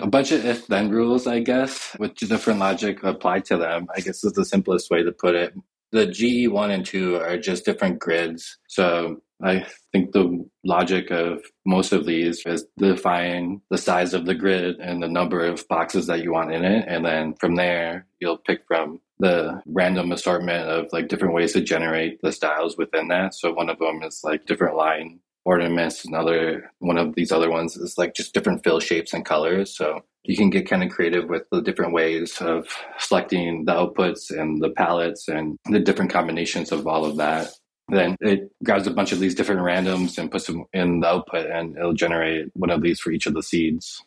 [0.00, 3.86] a bunch of if then rules, I guess, with different logic applied to them.
[3.94, 5.54] I guess is the simplest way to put it
[5.94, 8.58] the GE1 and 2 are just different grids.
[8.66, 14.34] So I think the logic of most of these is define the size of the
[14.34, 16.84] grid and the number of boxes that you want in it.
[16.88, 21.60] And then from there, you'll pick from the random assortment of like different ways to
[21.60, 23.32] generate the styles within that.
[23.34, 26.04] So one of them is like different line ornaments.
[26.04, 29.76] Another one of these other ones is like just different fill shapes and colors.
[29.76, 32.66] So you can get kind of creative with the different ways of
[32.98, 37.48] selecting the outputs and the palettes and the different combinations of all of that.
[37.88, 41.50] Then it grabs a bunch of these different randoms and puts them in the output,
[41.50, 44.02] and it'll generate one of these for each of the seeds.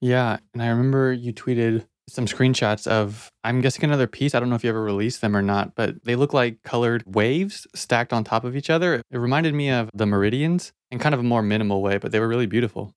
[0.00, 0.38] Yeah.
[0.54, 4.34] And I remember you tweeted some screenshots of, I'm guessing another piece.
[4.34, 7.04] I don't know if you ever released them or not, but they look like colored
[7.06, 9.02] waves stacked on top of each other.
[9.10, 12.20] It reminded me of the meridians in kind of a more minimal way, but they
[12.20, 12.94] were really beautiful.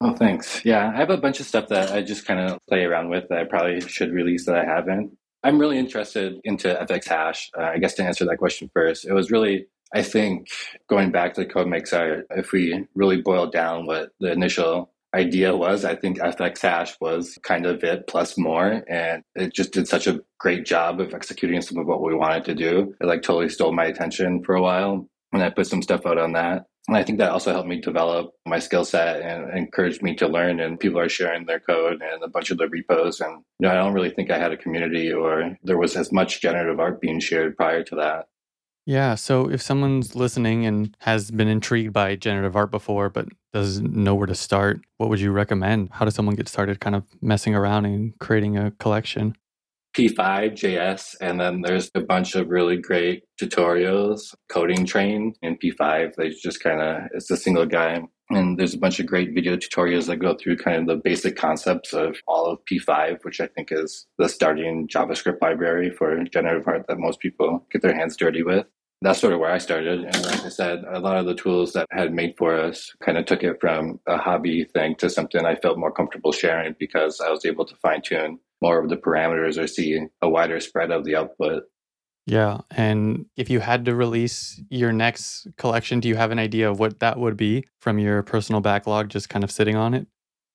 [0.00, 0.64] Oh, thanks.
[0.64, 3.28] Yeah, I have a bunch of stuff that I just kind of play around with
[3.28, 5.16] that I probably should release that I haven't.
[5.42, 7.50] I'm really interested into FX Hash.
[7.56, 10.48] Uh, I guess to answer that question first, it was really, I think,
[10.88, 15.56] going back to Code Makes Art, if we really boil down what the initial idea
[15.56, 18.82] was, I think FX Hash was kind of it plus more.
[18.88, 22.44] And it just did such a great job of executing some of what we wanted
[22.46, 22.94] to do.
[23.00, 25.08] It like totally stole my attention for a while.
[25.32, 26.66] And I put some stuff out on that.
[26.86, 30.28] And I think that also helped me develop my skill set and encouraged me to
[30.28, 30.60] learn.
[30.60, 33.20] And people are sharing their code and a bunch of the repos.
[33.20, 36.12] And you know, I don't really think I had a community or there was as
[36.12, 38.26] much generative art being shared prior to that.
[38.86, 39.14] Yeah.
[39.14, 44.14] So if someone's listening and has been intrigued by generative art before, but doesn't know
[44.14, 45.88] where to start, what would you recommend?
[45.92, 49.36] How does someone get started kind of messing around and creating a collection?
[49.94, 56.14] P5.js, and then there's a bunch of really great tutorials, coding train in P5.
[56.16, 58.02] They just kind of, it's a single guy.
[58.30, 61.36] And there's a bunch of great video tutorials that go through kind of the basic
[61.36, 66.66] concepts of all of P5, which I think is the starting JavaScript library for generative
[66.66, 68.66] art that most people get their hands dirty with.
[69.02, 70.04] That's sort of where I started.
[70.04, 73.18] And like I said, a lot of the tools that had made for us kind
[73.18, 77.20] of took it from a hobby thing to something I felt more comfortable sharing because
[77.20, 80.90] I was able to fine tune more of the parameters or see a wider spread
[80.90, 81.64] of the output.
[82.26, 82.60] Yeah.
[82.70, 86.78] And if you had to release your next collection, do you have an idea of
[86.78, 90.06] what that would be from your personal backlog, just kind of sitting on it?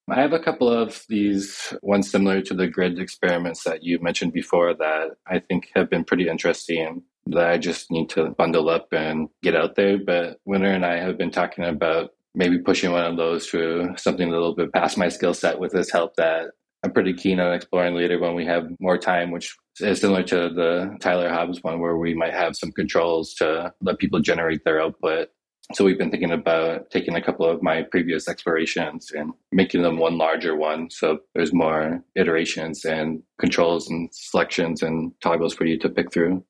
[0.10, 4.34] I have a couple of these ones similar to the grid experiments that you mentioned
[4.34, 8.88] before that I think have been pretty interesting that I just need to bundle up
[8.92, 10.00] and get out there.
[10.04, 14.28] But Winter and I have been talking about maybe pushing one of those to something
[14.28, 16.52] a little bit past my skill set with this help that
[16.84, 20.50] I'm pretty keen on exploring later when we have more time, which is similar to
[20.50, 24.82] the Tyler Hobbs one, where we might have some controls to let people generate their
[24.82, 25.30] output.
[25.74, 29.98] So we've been thinking about taking a couple of my previous explorations and making them
[29.98, 30.90] one larger one.
[30.90, 36.44] So there's more iterations and controls and selections and toggles for you to pick through.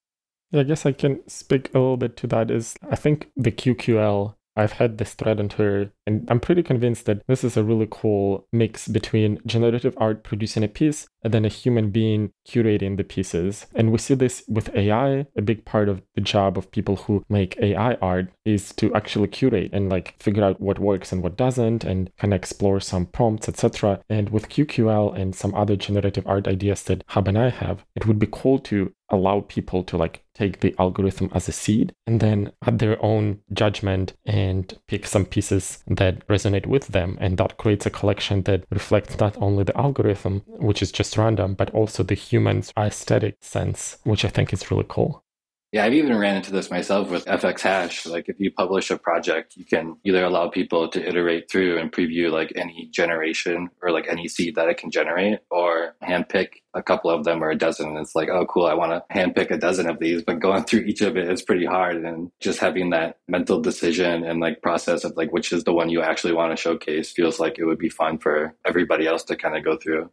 [0.51, 2.49] Yeah, I guess I can speak a little bit to that.
[2.49, 7.05] Is I think the QQL I've had this thread on Twitter, and I'm pretty convinced
[7.05, 11.45] that this is a really cool mix between generative art producing a piece and then
[11.45, 13.65] a human being curating the pieces.
[13.75, 15.27] And we see this with AI.
[15.35, 19.27] A big part of the job of people who make AI art is to actually
[19.27, 23.05] curate and like figure out what works and what doesn't and kind of explore some
[23.05, 24.01] prompts, etc.
[24.09, 28.05] And with QQL and some other generative art ideas that Hab and I have, it
[28.05, 32.19] would be cool to allow people to like take the algorithm as a seed and
[32.19, 37.57] then add their own judgment and pick some pieces that resonate with them and that
[37.57, 42.03] creates a collection that reflects not only the algorithm which is just random but also
[42.03, 45.23] the human's aesthetic sense which i think is really cool
[45.71, 48.07] yeah, I've even ran into this myself with FX Hash.
[48.07, 51.91] Like if you publish a project, you can either allow people to iterate through and
[51.91, 56.81] preview like any generation or like any seed that it can generate or handpick a
[56.81, 57.89] couple of them or a dozen.
[57.89, 60.63] And it's like, oh, cool, I want to handpick a dozen of these, but going
[60.65, 61.97] through each of it is pretty hard.
[61.97, 65.89] And just having that mental decision and like process of like which is the one
[65.89, 69.35] you actually want to showcase feels like it would be fun for everybody else to
[69.35, 70.09] kind of go through.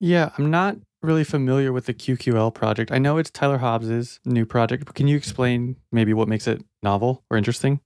[0.00, 2.90] Yeah, I'm not really familiar with the QQL project.
[2.90, 6.64] I know it's Tyler Hobbs's new project, but can you explain maybe what makes it
[6.82, 7.80] novel or interesting?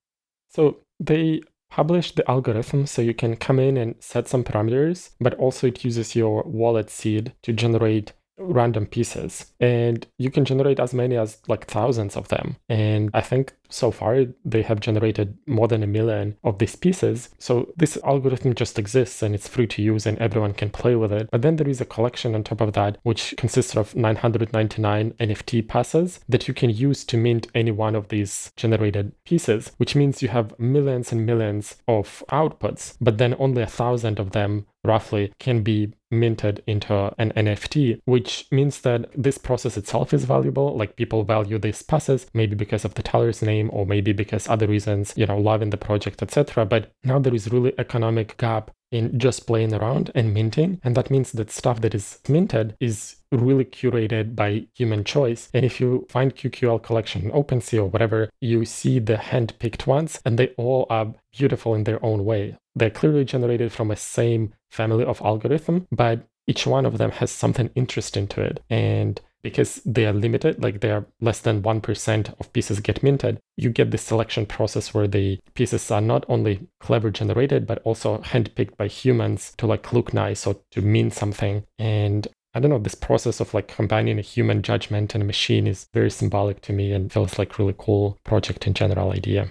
[0.48, 5.34] So they published the algorithm so you can come in and set some parameters, but
[5.34, 10.92] also it uses your wallet seed to generate random pieces and you can generate as
[10.92, 15.66] many as like thousands of them and i think so far they have generated more
[15.66, 19.82] than a million of these pieces so this algorithm just exists and it's free to
[19.82, 22.60] use and everyone can play with it but then there is a collection on top
[22.60, 27.72] of that which consists of 999 nft passes that you can use to mint any
[27.72, 33.18] one of these generated pieces which means you have millions and millions of outputs but
[33.18, 38.80] then only a thousand of them roughly can be minted into an NFT, which means
[38.82, 40.76] that this process itself is valuable.
[40.76, 44.66] Like people value these passes, maybe because of the Tyler's name or maybe because other
[44.66, 46.64] reasons, you know, love in the project, etc.
[46.64, 50.80] But now there is really economic gap in just playing around and minting.
[50.84, 55.48] And that means that stuff that is minted is really curated by human choice.
[55.52, 60.38] And if you find QQL collection OpenSea or whatever, you see the hand-picked ones and
[60.38, 62.56] they all are beautiful in their own way.
[62.76, 67.30] They're clearly generated from a same family of algorithm, but each one of them has
[67.30, 68.62] something interesting to it.
[68.70, 73.38] And because they are limited, like they are less than 1% of pieces get minted,
[73.58, 78.18] you get this selection process where the pieces are not only clever generated, but also
[78.18, 81.62] handpicked by humans to like look nice or to mean something.
[81.78, 85.66] And I don't know, this process of like combining a human judgment and a machine
[85.66, 89.50] is very symbolic to me and feels like really cool project in general idea.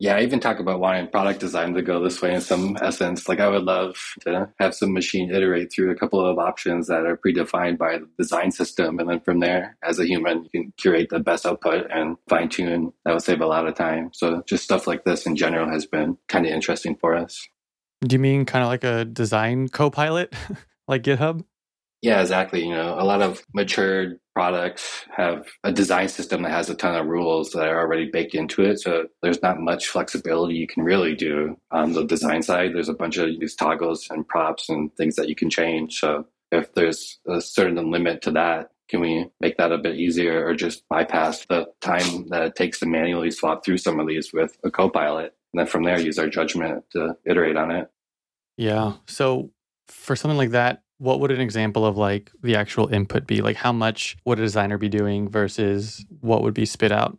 [0.00, 3.28] Yeah, I even talk about wanting product design to go this way in some essence.
[3.28, 7.04] Like I would love to have some machine iterate through a couple of options that
[7.04, 9.00] are predefined by the design system.
[9.00, 12.48] And then from there, as a human, you can curate the best output and fine
[12.48, 12.92] tune.
[13.04, 14.10] That would save a lot of time.
[14.12, 17.48] So just stuff like this in general has been kind of interesting for us.
[18.02, 20.32] Do you mean kind of like a design co-pilot
[20.88, 21.42] like GitHub?
[22.00, 22.64] Yeah, exactly.
[22.64, 26.94] You know, a lot of matured products have a design system that has a ton
[26.94, 28.78] of rules that are already baked into it.
[28.78, 32.70] So there's not much flexibility you can really do on the design side.
[32.72, 35.98] There's a bunch of these toggles and props and things that you can change.
[35.98, 40.46] So if there's a certain limit to that, can we make that a bit easier
[40.46, 44.32] or just bypass the time that it takes to manually swap through some of these
[44.32, 45.34] with a copilot?
[45.52, 47.90] And then from there, use our judgment to iterate on it.
[48.56, 48.94] Yeah.
[49.06, 49.50] So
[49.88, 53.40] for something like that, what would an example of like the actual input be?
[53.40, 57.18] Like how much would a designer be doing versus what would be spit out?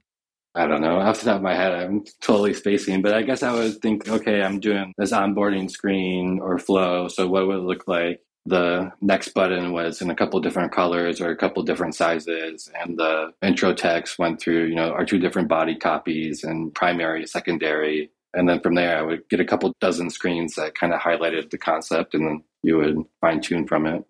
[0.55, 0.99] I don't know.
[0.99, 4.09] Off the top of my head, I'm totally spacing, but I guess I would think,
[4.09, 7.07] okay, I'm doing this onboarding screen or flow.
[7.07, 8.21] So what would it look like?
[8.45, 12.97] The next button was in a couple different colors or a couple different sizes, and
[12.97, 18.09] the intro text went through, you know, our two different body copies and primary, secondary,
[18.33, 21.49] and then from there, I would get a couple dozen screens that kind of highlighted
[21.49, 24.03] the concept, and then you would fine tune from it.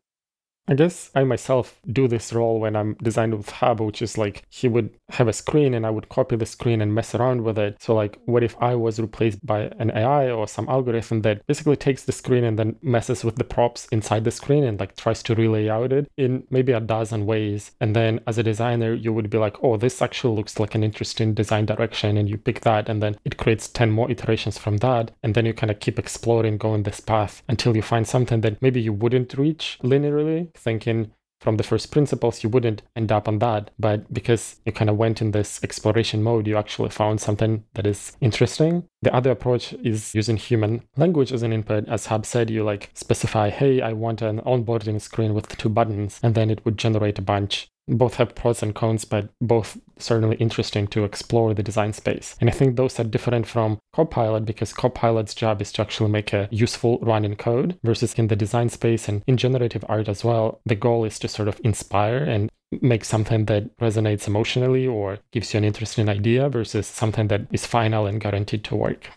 [0.70, 4.44] I guess I myself do this role when I'm designing with Hab, which is like
[4.50, 7.58] he would have a screen and I would copy the screen and mess around with
[7.58, 7.82] it.
[7.82, 11.76] So, like, what if I was replaced by an AI or some algorithm that basically
[11.76, 15.24] takes the screen and then messes with the props inside the screen and like tries
[15.24, 17.72] to relay out it in maybe a dozen ways?
[17.82, 20.84] And then as a designer, you would be like, oh, this actually looks like an
[20.84, 22.16] interesting design direction.
[22.16, 25.10] And you pick that, and then it creates 10 more iterations from that.
[25.24, 28.62] And then you kind of keep exploring, going this path until you find something that
[28.62, 33.40] maybe you wouldn't reach linearly thinking from the first principles, you wouldn't end up on
[33.40, 33.72] that.
[33.80, 37.88] But because you kind of went in this exploration mode, you actually found something that
[37.88, 38.84] is interesting.
[39.02, 41.88] The other approach is using human language as an input.
[41.88, 46.20] As Hab said, you like specify, hey, I want an onboarding screen with two buttons,
[46.22, 50.38] and then it would generate a bunch both have pros and cons, but both certainly
[50.38, 52.36] interesting to explore the design space.
[52.40, 56.34] And I think those are different from Copilot because Copilot's job is to actually make
[56.34, 60.62] a useful running code versus in the design space and in generative art as well.
[60.66, 62.50] The goal is to sort of inspire and
[62.82, 67.66] make something that resonates emotionally or gives you an interesting idea versus something that is
[67.66, 69.10] final and guaranteed to work.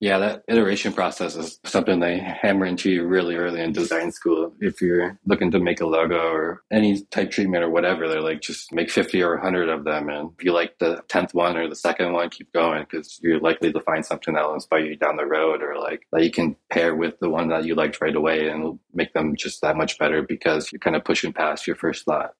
[0.00, 4.54] Yeah, that iteration process is something they hammer into you really early in design school.
[4.58, 8.40] If you're looking to make a logo or any type treatment or whatever, they're like,
[8.40, 10.08] just make 50 or 100 of them.
[10.08, 13.40] And if you like the 10th one or the second one, keep going because you're
[13.40, 16.30] likely to find something that will inspire you down the road or like that you
[16.30, 19.76] can pair with the one that you liked right away and make them just that
[19.76, 22.32] much better because you're kind of pushing past your first thought.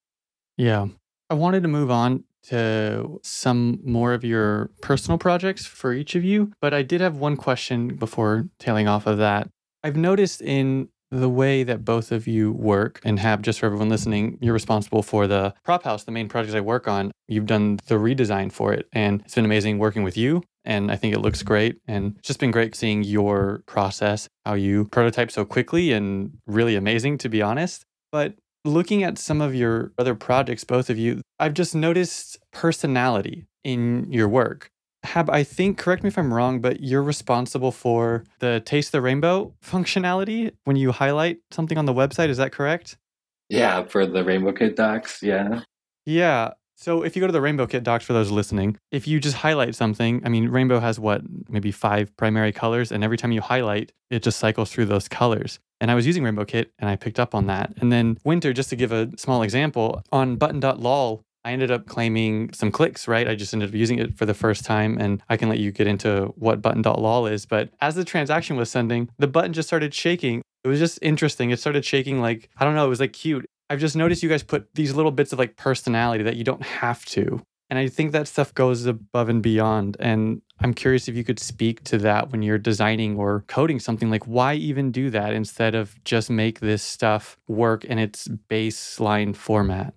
[0.57, 0.87] Yeah.
[1.29, 6.23] I wanted to move on to some more of your personal projects for each of
[6.23, 6.51] you.
[6.61, 9.49] But I did have one question before tailing off of that.
[9.83, 13.89] I've noticed in the way that both of you work and have just for everyone
[13.89, 17.11] listening, you're responsible for the prop house, the main project I work on.
[17.27, 20.41] You've done the redesign for it, and it's been amazing working with you.
[20.63, 21.79] And I think it looks great.
[21.87, 26.75] And it's just been great seeing your process, how you prototype so quickly and really
[26.75, 27.83] amazing, to be honest.
[28.11, 28.35] But
[28.65, 34.11] looking at some of your other projects, both of you, I've just noticed personality in
[34.11, 34.69] your work.
[35.03, 39.01] Hab, I think, correct me if I'm wrong, but you're responsible for the Taste the
[39.01, 42.29] Rainbow functionality when you highlight something on the website.
[42.29, 42.97] Is that correct?
[43.49, 45.23] Yeah, for the Rainbow Kit docs.
[45.23, 45.61] Yeah.
[46.05, 46.51] Yeah.
[46.81, 49.35] So if you go to the Rainbow Kit docs for those listening, if you just
[49.35, 53.39] highlight something, I mean, Rainbow has what, maybe five primary colors, and every time you
[53.39, 55.59] highlight, it just cycles through those colors.
[55.79, 57.71] And I was using Rainbow Kit and I picked up on that.
[57.77, 62.51] And then Winter, just to give a small example, on button.lol, I ended up claiming
[62.51, 63.27] some clicks, right?
[63.27, 65.71] I just ended up using it for the first time, and I can let you
[65.71, 67.45] get into what button.lol is.
[67.45, 70.41] But as the transaction was sending, the button just started shaking.
[70.63, 71.51] It was just interesting.
[71.51, 73.45] It started shaking like, I don't know, it was like cute.
[73.71, 76.61] I've just noticed you guys put these little bits of like personality that you don't
[76.61, 77.41] have to.
[77.69, 79.95] And I think that stuff goes above and beyond.
[79.97, 84.09] And I'm curious if you could speak to that when you're designing or coding something
[84.09, 89.33] like why even do that instead of just make this stuff work in its baseline
[89.33, 89.93] format?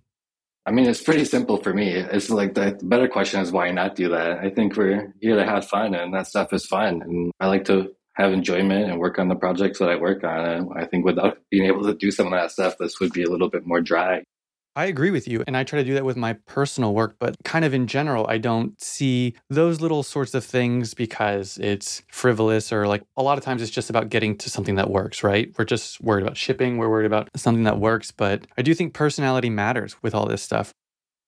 [0.66, 1.88] I mean, it's pretty simple for me.
[1.88, 4.38] It's like the better question is why not do that?
[4.38, 7.02] I think we're here to have fun and that stuff is fun.
[7.02, 10.48] And I like to have enjoyment and work on the projects that I work on.
[10.48, 13.24] And I think without being able to do some of that stuff, this would be
[13.24, 14.22] a little bit more dry.
[14.76, 15.44] I agree with you.
[15.46, 18.26] And I try to do that with my personal work, but kind of in general,
[18.28, 23.38] I don't see those little sorts of things because it's frivolous or like a lot
[23.38, 25.52] of times it's just about getting to something that works, right?
[25.56, 28.10] We're just worried about shipping, we're worried about something that works.
[28.10, 30.72] But I do think personality matters with all this stuff.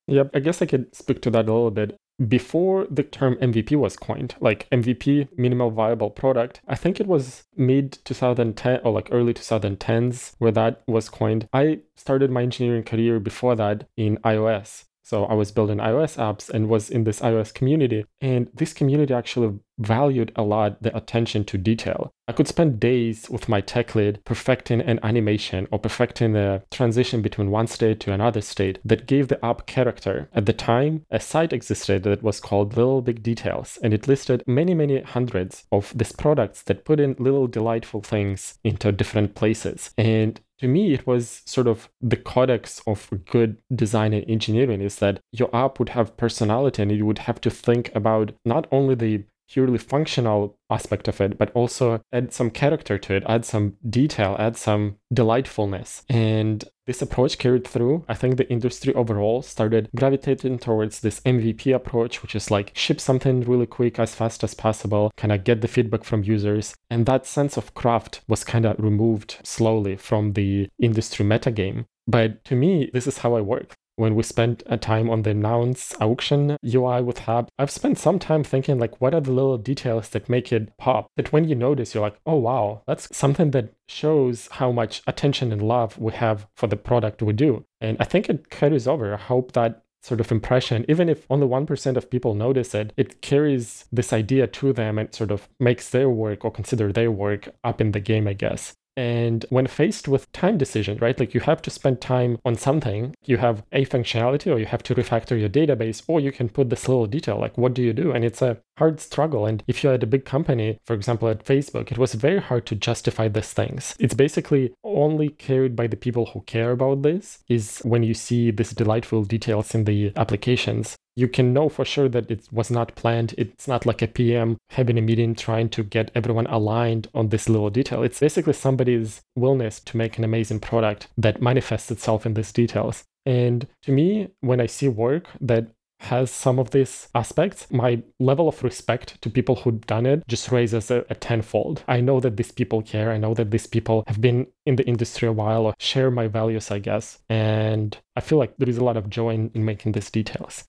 [0.09, 1.97] Yep, I guess I could speak to that a little bit
[2.29, 7.45] before the term MVP was coined, like MVP, minimal viable product, I think it was
[7.57, 11.49] mid 2010 or like early 2010s where that was coined.
[11.53, 14.85] I started my engineering career before that in iOS.
[15.07, 18.07] So I was building iOS apps and was in this iOS community.
[18.21, 22.11] And this community actually valued a lot the attention to detail.
[22.27, 27.23] I could spend days with my tech lead perfecting an animation or perfecting a transition
[27.23, 30.29] between one state to another state that gave the app character.
[30.33, 34.43] At the time, a site existed that was called Little Big Details, and it listed
[34.45, 39.93] many, many hundreds of these products that put in little delightful things into different places.
[39.97, 44.97] And to me it was sort of the codex of good design and engineering is
[44.97, 48.95] that your app would have personality and you would have to think about not only
[48.95, 53.77] the purely functional aspect of it, but also add some character to it, add some
[53.89, 56.05] detail, add some delightfulness.
[56.09, 58.05] And this approach carried through.
[58.09, 63.01] I think the industry overall started gravitating towards this MVP approach, which is like ship
[63.01, 66.75] something really quick as fast as possible, kind of get the feedback from users.
[66.91, 71.87] And that sense of craft was kind of removed slowly from the industry metagame.
[72.07, 75.35] But to me, this is how I work when we spent a time on the
[75.35, 79.59] nouns auction UI with Hab, I've spent some time thinking like what are the little
[79.59, 83.51] details that make it pop that when you notice you're like, oh wow, that's something
[83.53, 87.65] that shows how much attention and love we have for the product we do.
[87.81, 89.15] And I think it carries over.
[89.15, 93.21] I hope that sort of impression, even if only 1% of people notice it, it
[93.23, 97.49] carries this idea to them and sort of makes their work or consider their work
[97.65, 98.75] up in the game, I guess.
[98.97, 103.15] And when faced with time decision, right, like you have to spend time on something,
[103.25, 106.71] you have a functionality or you have to refactor your database, or you can put
[106.71, 108.13] this little detail, like what do you do?
[108.13, 109.47] And it's a hard struggle.
[109.47, 112.67] And if you're at a big company, for example, at Facebook, it was very hard
[112.67, 113.95] to justify these things.
[113.99, 118.51] It's basically only carried by the people who care about this is when you see
[118.51, 122.95] these delightful details in the applications you can know for sure that it was not
[122.95, 123.35] planned.
[123.39, 127.49] It's not like a PM having a meeting trying to get everyone aligned on this
[127.49, 128.03] little detail.
[128.03, 133.05] It's basically somebody's willingness to make an amazing product that manifests itself in these details.
[133.25, 135.67] And to me, when I see work that
[136.01, 140.51] has some of these aspects, my level of respect to people who've done it just
[140.53, 141.83] raises a, a, tenfold.
[141.89, 143.11] I know that these people care.
[143.11, 146.29] I know that these people have been in the industry a while or share my
[146.29, 147.19] values, I guess.
[147.29, 150.65] And I feel like there is a lot of joy in, in making these details.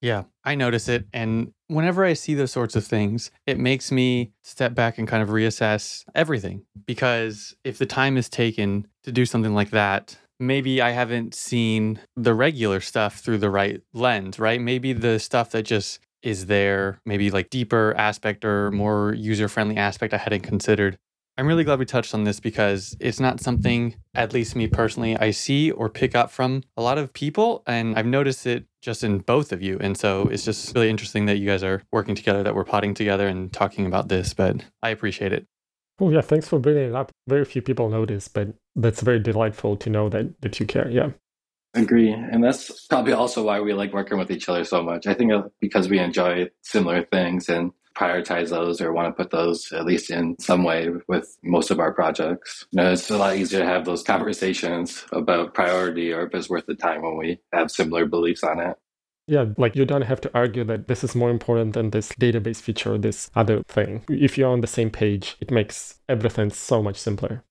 [0.00, 1.06] Yeah, I notice it.
[1.12, 5.22] And whenever I see those sorts of things, it makes me step back and kind
[5.22, 6.64] of reassess everything.
[6.86, 12.00] Because if the time is taken to do something like that, maybe I haven't seen
[12.16, 14.60] the regular stuff through the right lens, right?
[14.60, 18.76] Maybe the stuff that just is there, maybe like deeper aspect or mm-hmm.
[18.76, 20.98] more user friendly aspect I hadn't considered.
[21.38, 25.16] I'm really glad we touched on this because it's not something, at least me personally,
[25.16, 27.62] I see or pick up from a lot of people.
[27.66, 29.78] And I've noticed it just in both of you.
[29.80, 32.92] And so it's just really interesting that you guys are working together, that we're potting
[32.92, 34.34] together and talking about this.
[34.34, 35.46] But I appreciate it.
[36.02, 36.20] Oh, yeah.
[36.20, 37.12] Thanks for bringing it up.
[37.28, 40.90] Very few people notice, but that's very delightful to know that, that you care.
[40.90, 41.10] Yeah.
[41.74, 42.10] Agree.
[42.12, 45.06] And that's probably also why we like working with each other so much.
[45.06, 45.30] I think
[45.60, 50.10] because we enjoy similar things and prioritize those or want to put those at least
[50.10, 52.66] in some way with most of our projects.
[52.72, 56.50] You know, it's a lot easier to have those conversations about priority or if it's
[56.50, 58.76] worth the time when we have similar beliefs on it.
[59.32, 62.60] Yeah, like you don't have to argue that this is more important than this database
[62.60, 64.04] feature or this other thing.
[64.10, 67.42] If you're on the same page, it makes everything so much simpler.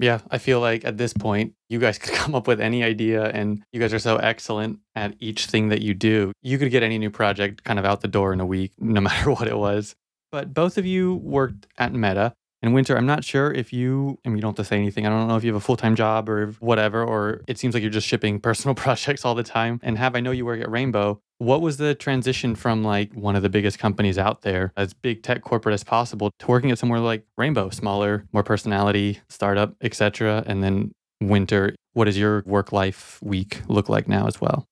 [0.00, 3.26] Yeah, I feel like at this point, you guys could come up with any idea,
[3.26, 6.32] and you guys are so excellent at each thing that you do.
[6.42, 9.00] You could get any new project kind of out the door in a week, no
[9.08, 9.94] matter what it was.
[10.32, 12.34] But both of you worked at Meta.
[12.64, 15.04] And Winter, I'm not sure if you, I mean, you don't Hab to say anything.
[15.06, 17.74] I don't know if you have a full time job or whatever, or it seems
[17.74, 19.80] like you're just shipping personal projects all the time.
[19.82, 21.20] And have I know you work at Rainbow.
[21.36, 25.22] What was the transition from like one of the biggest companies out there, as big
[25.22, 30.42] tech corporate as possible, to working at somewhere like Rainbow, smaller, more personality, startup, etc.
[30.46, 30.90] And then
[31.20, 34.64] Winter, what does your work life week look like now as well?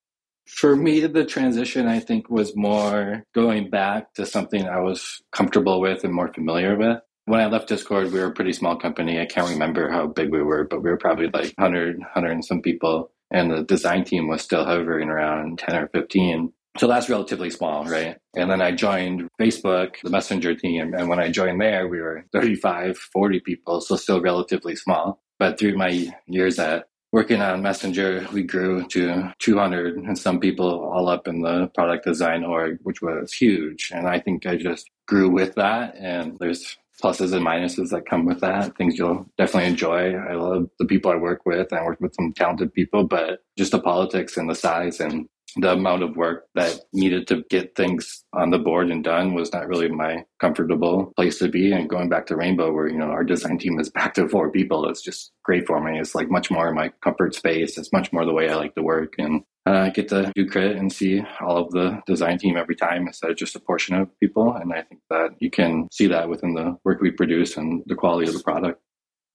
[0.46, 5.78] For me, the transition, I think, was more going back to something I was comfortable
[5.78, 6.98] with and more familiar with.
[7.26, 9.20] When I left Discord, we were a pretty small company.
[9.20, 12.44] I can't remember how big we were, but we were probably like 100, 100 and
[12.44, 13.12] some people.
[13.30, 16.52] And the design team was still hovering around 10 or 15.
[16.78, 18.16] So that's relatively small, right?
[18.34, 20.94] And then I joined Facebook, the messenger team.
[20.94, 25.22] And when I joined there, we were 35, 40 people, so still relatively small.
[25.38, 30.66] But through my years at working on Messenger, we grew to 200 and some people
[30.66, 33.90] all up in the product design org, which was huge.
[33.94, 35.94] And I think I just grew with that.
[35.96, 38.76] And there's pluses and minuses that come with that.
[38.76, 40.14] Things you'll definitely enjoy.
[40.14, 41.72] I love the people I work with.
[41.72, 45.26] I work with some talented people, but just the politics and the size and
[45.56, 49.52] the amount of work that needed to get things on the board and done was
[49.52, 51.72] not really my comfortable place to be.
[51.72, 54.50] And going back to Rainbow, where, you know, our design team is back to four
[54.50, 55.98] people, it's just great for me.
[55.98, 57.76] It's like much more in my comfort space.
[57.76, 59.14] It's much more the way I like to work.
[59.18, 62.74] And uh, I get to do credit and see all of the design team every
[62.74, 64.54] time instead of just a portion of people.
[64.54, 67.94] And I think that you can see that within the work we produce and the
[67.94, 68.80] quality of the product.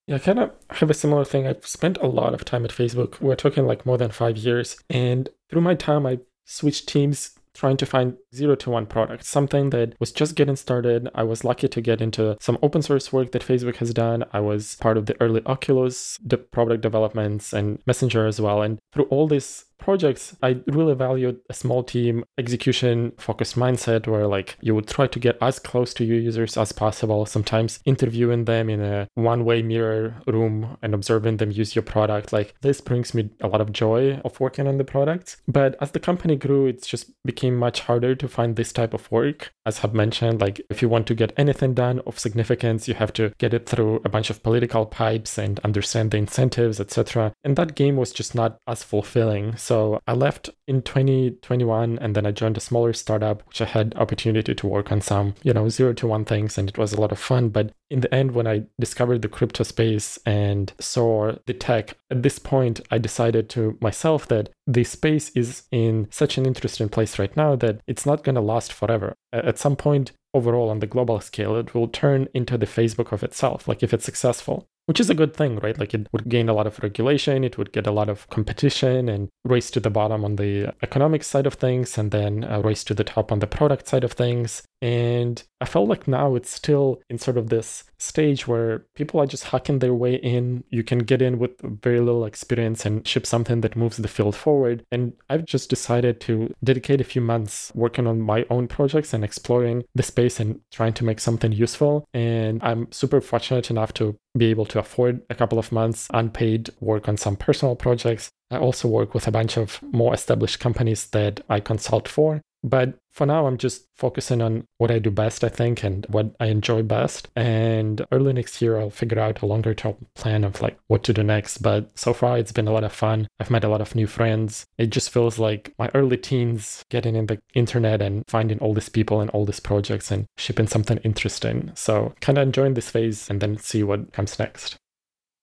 [0.08, 1.48] Yeah, I kind of have a similar thing.
[1.48, 3.20] I've spent a lot of time at Facebook.
[3.20, 4.78] We're talking like more than five years.
[4.90, 9.72] And through my time, I switched teams trying to find zero to one product, something
[9.72, 11.10] that was just getting started.
[11.16, 14.24] I was lucky to get into some open source work that Facebook has done.
[14.32, 18.62] I was part of the early Oculus the product developments and Messenger as well.
[18.62, 24.28] And through all this projects, I really valued a small team execution focused mindset where
[24.28, 28.44] like you would try to get as close to your users as possible, sometimes interviewing
[28.44, 32.34] them in a one way mirror room and observing them use your product.
[32.34, 35.38] Like this brings me a lot of joy of working on the product.
[35.48, 39.10] But as the company grew, it just became much harder to find this type of
[39.10, 39.54] work.
[39.66, 43.14] As I've mentioned, like if you want to get anything done of significance, you have
[43.14, 47.32] to get it through a bunch of political pipes and understand the incentives, etc.
[47.46, 49.56] And that game was just not as fulfilling.
[49.56, 49.77] So
[50.08, 54.54] I left in 2021 and then I joined a smaller startup, which I had opportunity
[54.54, 57.12] to work on some, you know, zero to one things and it was a lot
[57.12, 57.50] of fun.
[57.50, 62.24] But in the end, when I discovered the crypto space and saw the tech, at
[62.24, 67.20] this point, I decided to myself that the space is in such an interesting place
[67.20, 69.16] right now that it's not going to last forever.
[69.32, 73.24] At some point, overall on the global scale, it will turn into the Facebook of
[73.24, 75.78] itself, like if it's successful which is a good thing, right?
[75.78, 79.08] Like it would gain a lot of regulation, it would get a lot of competition
[79.10, 82.84] and race to the bottom on the economic side of things, and then a race
[82.86, 84.64] to the top on the product side of things.
[84.82, 89.26] And I felt like now it's still in sort of this stage where people are
[89.26, 90.64] just hacking their way in.
[90.70, 94.36] You can get in with very little experience and ship something that moves the field
[94.36, 94.86] forward.
[94.92, 99.24] And I've just decided to dedicate a few months working on my own projects and
[99.24, 102.08] exploring the space and trying to make something useful.
[102.14, 106.70] And I'm super fortunate enough to be able to afford a couple of months unpaid
[106.80, 108.30] work on some personal projects.
[108.52, 112.42] I also work with a bunch of more established companies that I consult for.
[112.68, 116.36] But for now, I'm just focusing on what I do best, I think, and what
[116.40, 117.30] I enjoy best.
[117.36, 121.14] And early next year, I'll figure out a longer term plan of like what to
[121.14, 121.60] do next.
[121.60, 123.28] But so far, it's been a lot of fun.
[123.40, 124.66] I've met a lot of new friends.
[124.78, 128.90] It just feels like my early teens getting in the internet and finding all these
[128.90, 131.72] people and all these projects and shipping something interesting.
[131.76, 134.78] So kind of enjoying this phase and then see what comes next.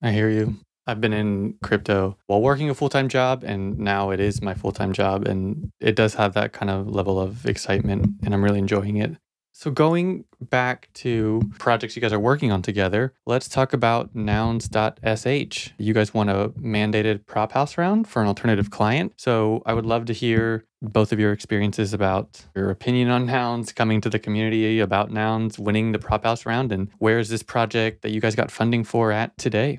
[0.03, 0.59] I hear you.
[0.87, 4.55] I've been in crypto while working a full time job, and now it is my
[4.55, 5.27] full time job.
[5.27, 9.17] And it does have that kind of level of excitement, and I'm really enjoying it.
[9.57, 15.69] So, going back to projects you guys are working on together, let's talk about nouns.sh.
[15.79, 19.13] You guys won a mandated prop house round for an alternative client.
[19.17, 23.73] So, I would love to hear both of your experiences about your opinion on nouns,
[23.73, 27.45] coming to the community about nouns, winning the prop house round, and where is this
[27.45, 29.79] project that you guys got funding for at today?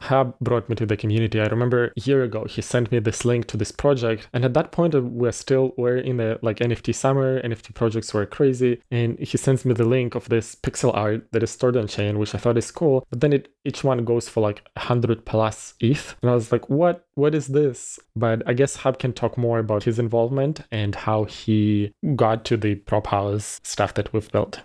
[0.00, 1.40] Hab brought me to the community.
[1.40, 4.54] I remember a year ago he sent me this link to this project, and at
[4.54, 7.40] that point we're still we're in the like NFT summer.
[7.42, 11.42] NFT projects were crazy, and he sends me the link of this pixel art that
[11.42, 13.06] is stored on chain, which I thought is cool.
[13.10, 16.68] But then it each one goes for like hundred plus ETH, and I was like,
[16.68, 17.06] what?
[17.14, 17.98] What is this?
[18.14, 22.56] But I guess Hab can talk more about his involvement and how he got to
[22.56, 24.60] the prop house stuff that we've built.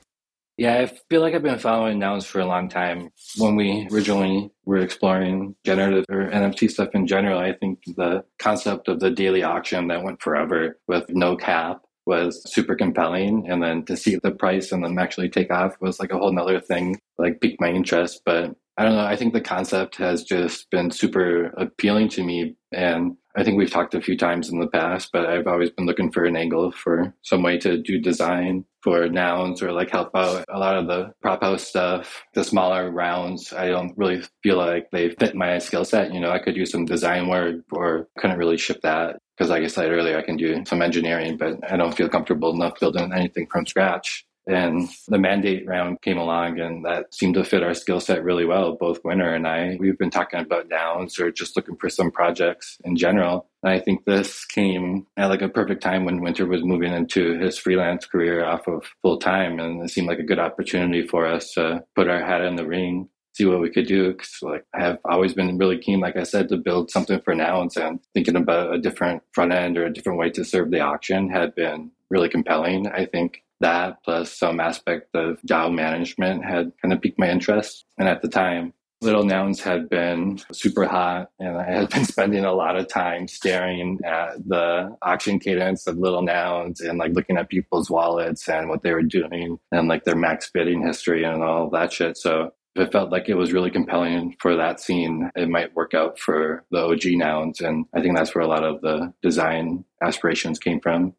[0.62, 3.10] Yeah, I feel like I've been following nouns for a long time.
[3.40, 8.88] When we originally were exploring generative or NFT stuff in general, I think the concept
[8.88, 13.50] of the daily auction that went forever with no cap was super compelling.
[13.50, 16.32] And then to see the price and then actually take off was like a whole
[16.32, 18.22] nother thing, like piqued my interest.
[18.24, 19.04] But I don't know.
[19.04, 22.56] I think the concept has just been super appealing to me.
[22.72, 25.88] And I think we've talked a few times in the past, but I've always been
[25.88, 30.10] looking for an angle for some way to do design for nouns or like help
[30.16, 32.24] out a lot of the prop house stuff.
[32.34, 36.14] The smaller rounds, I don't really feel like they fit my skill set.
[36.14, 39.64] You know, I could do some design work or couldn't really ship that because, like
[39.64, 43.12] I said earlier, I can do some engineering, but I don't feel comfortable enough building
[43.14, 44.26] anything from scratch.
[44.48, 48.46] And the mandate round came along and that seemed to fit our skill set really
[48.46, 48.76] well.
[48.76, 52.78] Both Winter and I, we've been talking about nouns or just looking for some projects
[52.84, 53.48] in general.
[53.64, 57.38] And I think this came at like a perfect time when Winter was moving into
[57.38, 59.60] his freelance career off of full time.
[59.60, 62.66] And it seemed like a good opportunity for us to put our hat in the
[62.66, 64.14] ring see what we could do.
[64.14, 67.34] Cause like I have always been really keen, like I said, to build something for
[67.34, 70.82] nouns and thinking about a different front end or a different way to serve the
[70.82, 72.88] auction had been really compelling.
[72.88, 77.86] I think that plus some aspect of DAO management had kind of piqued my interest.
[77.98, 82.46] And at the time, Little Nouns had been super hot, and I had been spending
[82.46, 87.38] a lot of time staring at the auction cadence of Little Nouns and like looking
[87.38, 91.42] at people's wallets and what they were doing and like their max bidding history and
[91.42, 92.16] all that shit.
[92.16, 95.32] So it felt like it was really compelling for that scene.
[95.36, 98.64] It might work out for the OG Nouns, and I think that's where a lot
[98.64, 101.16] of the design aspirations came from.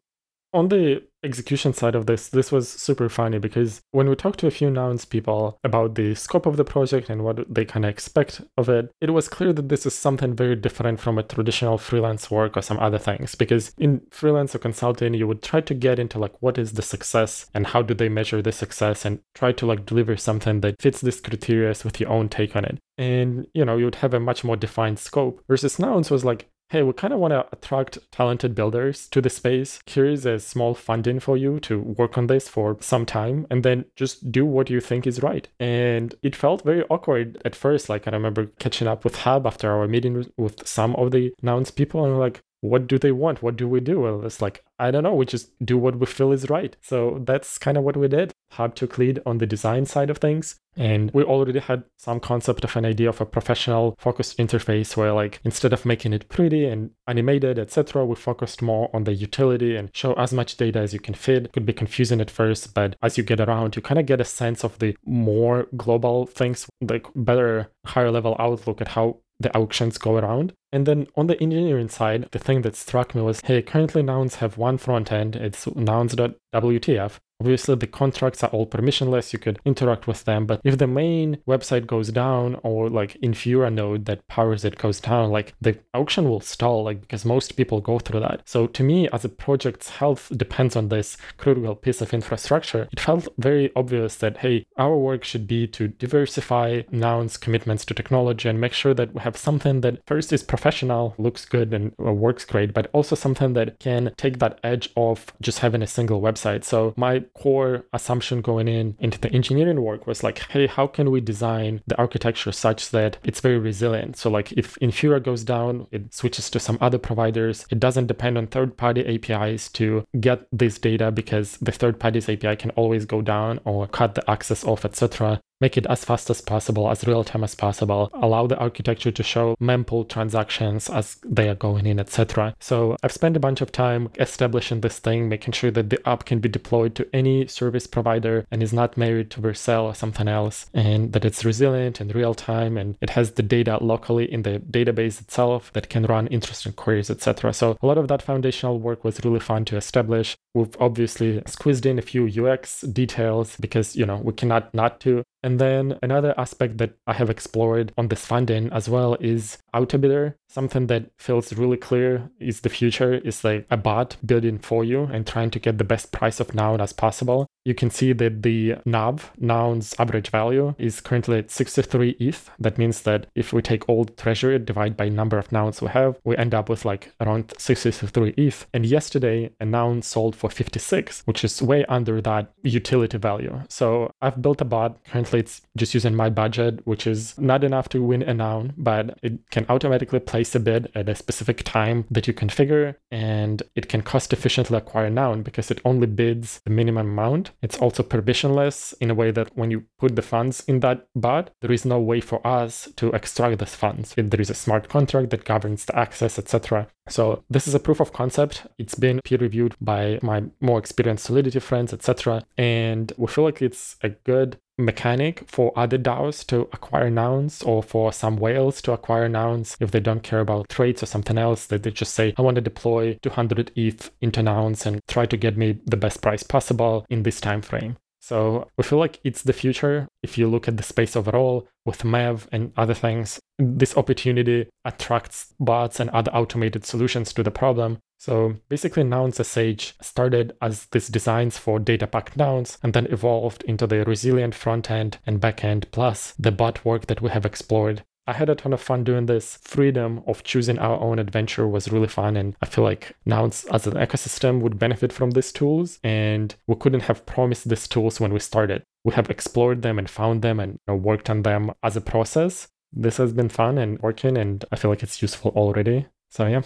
[0.53, 4.47] On the execution side of this, this was super funny because when we talked to
[4.47, 7.89] a few nouns people about the scope of the project and what they kind of
[7.89, 11.77] expect of it, it was clear that this is something very different from a traditional
[11.77, 13.35] freelance work or some other things.
[13.35, 16.81] Because in freelance or consulting, you would try to get into like what is the
[16.81, 20.81] success and how do they measure the success and try to like deliver something that
[20.81, 22.77] fits this criteria with your own take on it.
[22.97, 25.43] And you know, you would have a much more defined scope.
[25.47, 29.29] Versus nouns was like, hey, we kind of want to attract talented builders to the
[29.29, 29.79] space.
[29.85, 33.63] Here is a small funding for you to work on this for some time and
[33.63, 35.47] then just do what you think is right.
[35.59, 37.89] And it felt very awkward at first.
[37.89, 41.69] Like, I remember catching up with Hab after our meeting with some of the nouns
[41.69, 43.43] people, and like, what do they want?
[43.43, 43.99] What do we do?
[43.99, 45.13] Well, it's like, I don't know.
[45.13, 46.77] We just do what we feel is right.
[46.81, 48.31] So that's kind of what we did.
[48.51, 50.59] Hab took lead on the design side of things.
[50.75, 55.11] And we already had some concept of an idea of a professional focused interface where
[55.11, 59.75] like instead of making it pretty and animated, etc., we focused more on the utility
[59.75, 61.45] and show as much data as you can fit.
[61.45, 64.21] It could be confusing at first, but as you get around, you kind of get
[64.21, 69.55] a sense of the more global things, like better higher level outlook at how the
[69.55, 70.53] auctions go around.
[70.71, 74.35] And then on the engineering side, the thing that struck me was hey, currently nouns
[74.35, 77.19] have one front end, it's nouns.wtf.
[77.43, 79.33] Obviously, the contracts are all permissionless.
[79.33, 80.45] You could interact with them.
[80.45, 85.01] But if the main website goes down or like Infura node that powers it goes
[85.01, 88.43] down, like the auction will stall, like because most people go through that.
[88.45, 93.01] So to me, as a project's health depends on this critical piece of infrastructure, it
[93.01, 98.47] felt very obvious that, hey, our work should be to diversify nouns commitments to technology
[98.47, 102.13] and make sure that we have something that first is professional, looks good and uh,
[102.13, 106.21] works great, but also something that can take that edge off just having a single
[106.21, 106.63] website.
[106.63, 111.11] So my core assumption going in into the engineering work was like, hey, how can
[111.11, 114.17] we design the architecture such that it's very resilient?
[114.17, 117.65] So like if Infura goes down, it switches to some other providers.
[117.69, 122.55] It doesn't depend on third-party APIs to get this data because the third party's API
[122.55, 126.41] can always go down or cut the access off, etc make it as fast as
[126.41, 131.47] possible, as real time as possible, allow the architecture to show mempool transactions as they
[131.47, 132.53] are going in, etc.
[132.59, 136.25] So I've spent a bunch of time establishing this thing, making sure that the app
[136.25, 140.27] can be deployed to any service provider and is not married to Vercel or something
[140.27, 144.41] else, and that it's resilient and real time and it has the data locally in
[144.41, 147.53] the database itself that can run interesting queries, etc.
[147.53, 150.35] So a lot of that foundational work was really fun to establish.
[150.53, 155.23] We've obviously squeezed in a few UX details because, you know, we cannot not to.
[155.43, 160.35] And then another aspect that I have explored on this funding as well is Autobidder.
[160.47, 165.03] something that feels really clear is the future is like a bot building for you
[165.03, 167.47] and trying to get the best price of now as possible.
[167.65, 172.49] You can see that the NAV, noun's average value, is currently at 63 ETH.
[172.59, 176.19] That means that if we take all treasury, divide by number of nouns we have,
[176.25, 178.67] we end up with like around 63 ETH.
[178.73, 183.61] And yesterday, a noun sold for 56, which is way under that utility value.
[183.69, 185.01] So I've built a bot.
[185.05, 189.17] Currently, it's just using my budget, which is not enough to win a noun, but
[189.23, 193.87] it can automatically place a bid at a specific time that you configure, and it
[193.87, 197.51] can cost efficiently acquire a noun because it only bids the minimum amount.
[197.61, 201.51] It's also permissionless in a way that when you put the funds in that bot,
[201.61, 204.13] there is no way for us to extract those funds.
[204.17, 206.87] There is a smart contract that governs the access, etc.
[207.09, 208.65] So this is a proof of concept.
[208.77, 212.43] It's been peer reviewed by my more experienced Solidity friends, etc.
[212.57, 217.83] And we feel like it's a good mechanic for other DAOs to acquire nouns or
[217.83, 221.67] for some whales to acquire nouns if they don't care about traits or something else
[221.67, 225.37] that they just say i want to deploy 200 eth into nouns and try to
[225.37, 229.41] get me the best price possible in this time frame so we feel like it's
[229.41, 230.07] the future.
[230.23, 235.53] If you look at the space overall with MEV and other things, this opportunity attracts
[235.59, 237.99] bots and other automated solutions to the problem.
[238.23, 243.63] So basically, Nouns SH started as these designs for data pack nouns and then evolved
[243.63, 247.45] into the resilient front end and back end, plus the bot work that we have
[247.45, 248.05] explored.
[248.25, 249.57] I had a ton of fun doing this.
[249.63, 252.37] Freedom of choosing our own adventure was really fun.
[252.37, 255.99] And I feel like Nouns as an ecosystem would benefit from these tools.
[256.01, 258.83] And we couldn't have promised these tools when we started.
[259.03, 262.01] We have explored them and found them and you know, worked on them as a
[262.01, 262.69] process.
[262.93, 266.05] This has been fun and working, and I feel like it's useful already.
[266.29, 266.61] So, yeah.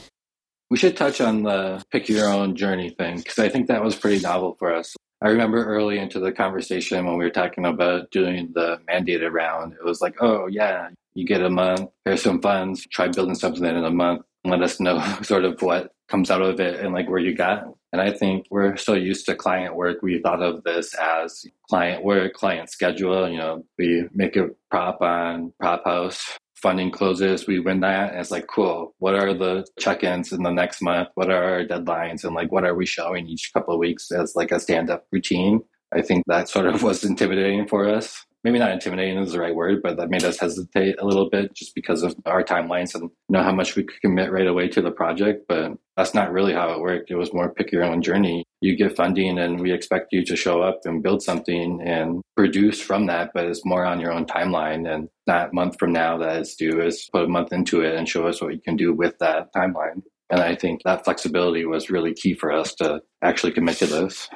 [0.70, 3.96] We should touch on the pick your own journey thing because I think that was
[3.96, 4.96] pretty novel for us.
[5.22, 9.74] I remember early into the conversation when we were talking about doing the mandated round,
[9.74, 13.66] it was like, oh, yeah, you get a month, here's some funds, try building something
[13.66, 17.10] in a month, let us know sort of what comes out of it and like
[17.10, 17.64] where you got.
[17.92, 22.04] And I think we're so used to client work, we thought of this as client
[22.04, 23.30] work, client schedule.
[23.30, 28.12] You know, we make a prop on Prop House, funding closes, we win that.
[28.12, 28.96] And it's like, cool.
[29.00, 31.10] What are the check ins in the next month?
[31.16, 32.24] What are our deadlines?
[32.24, 35.06] And like, what are we showing each couple of weeks as like a stand up
[35.12, 35.62] routine?
[35.94, 39.56] I think that sort of was intimidating for us maybe not intimidating is the right
[39.56, 43.10] word, but that made us hesitate a little bit just because of our timelines and
[43.30, 45.46] know how much we could commit right away to the project.
[45.48, 47.12] But that's not really how it worked.
[47.12, 48.46] It was more pick your own journey.
[48.62, 52.80] You get funding and we expect you to show up and build something and produce
[52.82, 56.38] from that, but it's more on your own timeline and not month from now that
[56.38, 58.94] it's due is put a month into it and show us what you can do
[58.94, 60.04] with that timeline.
[60.30, 64.30] And I think that flexibility was really key for us to actually commit to this.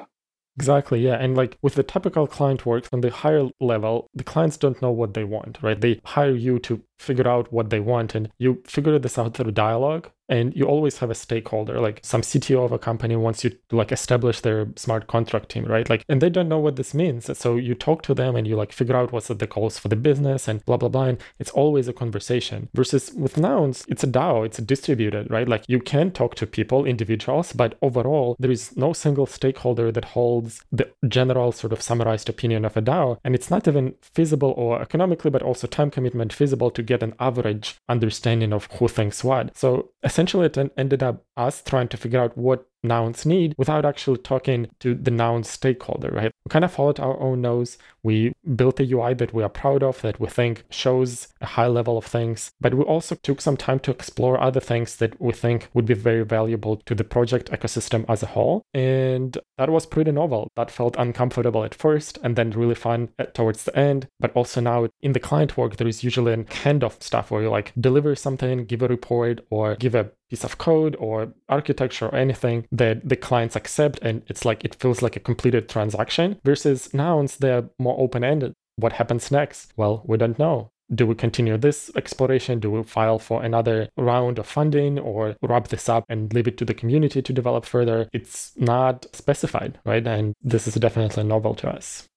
[0.58, 1.16] Exactly, yeah.
[1.16, 4.92] And like with the typical client work on the higher level, the clients don't know
[4.92, 5.80] what they want, right?
[5.80, 9.52] They hire you to figure out what they want and you figure this out through
[9.52, 13.50] dialogue and you always have a stakeholder like some cto of a company wants you
[13.50, 15.90] to like establish their smart contract team right?
[15.90, 17.38] Like and they don't know what this means.
[17.38, 19.96] So you talk to them and you like figure out what's the goals for the
[19.96, 21.04] business and blah blah blah.
[21.04, 25.48] And it's always a conversation versus with nouns it's a dao it's a distributed right?
[25.48, 30.06] Like you can talk to people individuals but overall there is no single stakeholder that
[30.06, 33.18] holds the general sort of summarized opinion of a dao.
[33.24, 37.16] And it's not even feasible or economically but also time commitment feasible to get an
[37.20, 39.58] average understanding of who thinks what.
[39.58, 44.18] So essentially, it ended up us trying to figure out what nouns need without actually
[44.18, 46.32] talking to the noun stakeholder, right?
[46.46, 47.78] We kind of followed our own nose.
[48.04, 51.68] We built a UI that we are proud of, that we think shows a high
[51.68, 55.34] level of things, but we also took some time to explore other things that we
[55.34, 58.64] think would be very valuable to the project ecosystem as a whole.
[58.74, 60.50] And that was pretty novel.
[60.56, 64.08] That felt uncomfortable at first and then really fun towards the end.
[64.20, 67.50] But also now in the client work, there is usually an handoff stuff where you
[67.50, 72.16] like deliver something, give a report, or give a piece of code or architecture or
[72.16, 76.94] anything that the clients accept and it's like it feels like a completed transaction versus
[76.94, 79.74] nouns they're more open-ended what happens next?
[79.76, 80.72] Well we don't know.
[80.94, 82.60] Do we continue this exploration?
[82.60, 86.58] Do we file for another round of funding or wrap this up and leave it
[86.58, 88.10] to the community to develop further?
[88.12, 90.06] It's not specified right?
[90.06, 92.08] And this is definitely novel to us.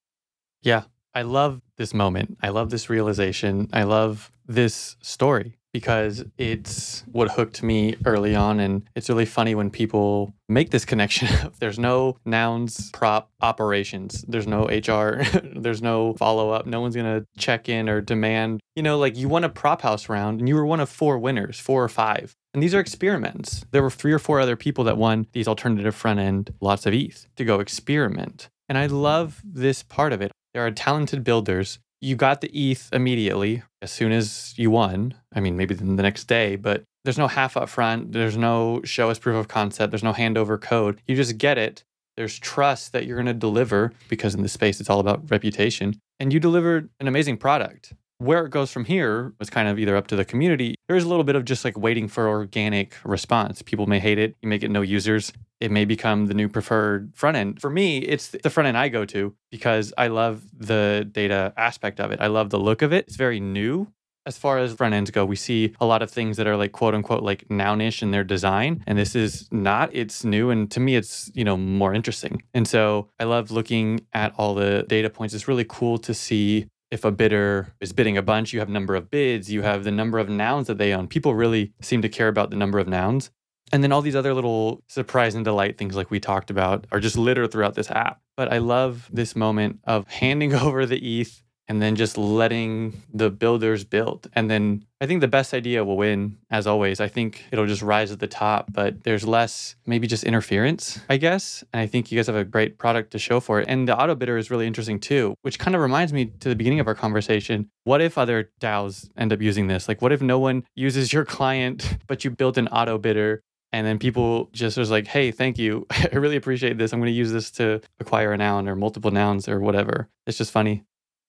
[0.62, 0.84] Yeah.
[1.16, 2.38] I love this moment.
[2.42, 3.68] I love this realization.
[3.72, 8.60] I love this story because it's what hooked me early on.
[8.60, 11.26] And it's really funny when people make this connection.
[11.58, 15.24] there's no nouns, prop operations, there's no HR,
[15.56, 16.64] there's no follow up.
[16.64, 18.60] No one's going to check in or demand.
[18.76, 21.18] You know, like you won a prop house round and you were one of four
[21.18, 22.36] winners, four or five.
[22.54, 23.66] And these are experiments.
[23.72, 26.94] There were three or four other people that won these alternative front end, lots of
[26.94, 28.48] ETH to go experiment.
[28.68, 30.30] And I love this part of it.
[30.52, 35.14] There are talented builders you got the ETH immediately as soon as you won.
[35.34, 38.12] I mean, maybe the next day, but There's no half up front.
[38.12, 39.90] There's no show us proof of concept.
[39.90, 41.00] There's no handover code.
[41.06, 41.84] You just get it.
[42.16, 46.00] There's trust that you're going to deliver because in this space, it's all about reputation.
[46.18, 47.92] And you delivered an amazing product.
[48.24, 50.76] Where it goes from here was kind of either up to the community.
[50.88, 53.60] There's a little bit of just like waiting for organic response.
[53.60, 54.34] People may hate it.
[54.40, 55.30] You may get no users.
[55.60, 57.60] It may become the new preferred front end.
[57.60, 62.00] For me, it's the front end I go to because I love the data aspect
[62.00, 62.20] of it.
[62.22, 63.04] I love the look of it.
[63.08, 63.88] It's very new
[64.26, 66.72] as far as front ends go, we see a lot of things that are like
[66.72, 68.82] quote unquote like nounish in their design.
[68.86, 70.50] And this is not, it's new.
[70.50, 72.42] And to me, it's, you know, more interesting.
[72.54, 75.34] And so I love looking at all the data points.
[75.34, 78.94] It's really cool to see if a bidder is bidding a bunch, you have number
[78.94, 81.08] of bids, you have the number of nouns that they own.
[81.08, 83.32] People really seem to care about the number of nouns.
[83.72, 87.00] And then all these other little surprise and delight things like we talked about are
[87.00, 88.20] just littered throughout this app.
[88.36, 93.30] But I love this moment of handing over the ETH and then just letting the
[93.30, 94.28] builders build.
[94.34, 97.00] And then I think the best idea will win, as always.
[97.00, 101.16] I think it'll just rise at the top, but there's less maybe just interference, I
[101.16, 101.64] guess.
[101.72, 103.66] And I think you guys have a great product to show for it.
[103.68, 106.56] And the auto bidder is really interesting too, which kind of reminds me to the
[106.56, 107.70] beginning of our conversation.
[107.84, 109.88] What if other DAOs end up using this?
[109.88, 113.42] Like, what if no one uses your client, but you built an auto bidder
[113.74, 115.84] and then people just was like, hey, thank you.
[115.90, 116.92] I really appreciate this.
[116.92, 120.08] I'm going to use this to acquire a noun or multiple nouns or whatever.
[120.28, 120.84] It's just funny.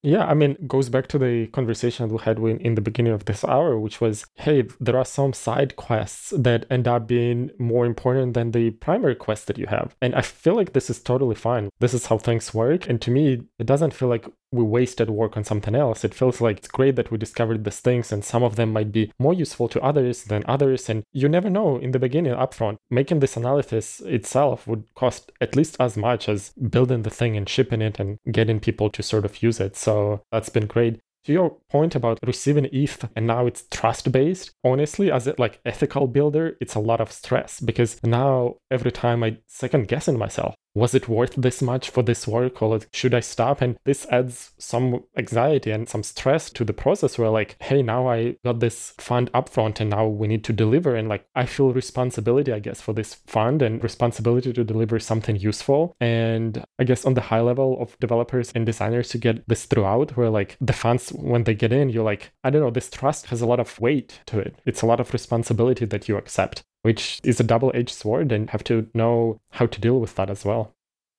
[0.05, 3.43] Yeah, I mean, goes back to the conversation we had in the beginning of this
[3.43, 8.35] hour, which was, hey, there are some side quests that end up being more important
[8.35, 9.95] than the primary quest that you have.
[10.03, 11.71] And I feel like this is totally fine.
[11.79, 12.87] This is how things work.
[12.87, 16.03] And to me, it doesn't feel like we wasted work on something else.
[16.03, 18.91] It feels like it's great that we discovered these things and some of them might
[18.91, 20.89] be more useful to others than others.
[20.89, 22.77] And you never know in the beginning upfront.
[22.89, 27.47] Making this analysis itself would cost at least as much as building the thing and
[27.47, 29.75] shipping it and getting people to sort of use it.
[29.75, 34.51] So that's been great to your point about receiving ETH and now it's trust based,
[34.63, 39.23] honestly, as a like ethical builder, it's a lot of stress because now every time
[39.23, 43.21] I second guessing myself, was it worth this much for this work or should I
[43.21, 43.61] stop?
[43.61, 48.09] And this adds some anxiety and some stress to the process where like, hey, now
[48.09, 50.95] I got this fund upfront and now we need to deliver.
[50.95, 55.37] And like, I feel responsibility, I guess, for this fund and responsibility to deliver something
[55.37, 55.95] useful.
[56.01, 60.17] And I guess on the high level of developers and designers to get this throughout,
[60.17, 63.27] where like the funds, when they get in, you're like, I don't know, this trust
[63.27, 64.59] has a lot of weight to it.
[64.65, 68.51] It's a lot of responsibility that you accept which is a double edged sword and
[68.51, 70.71] have to know how to deal with that as well.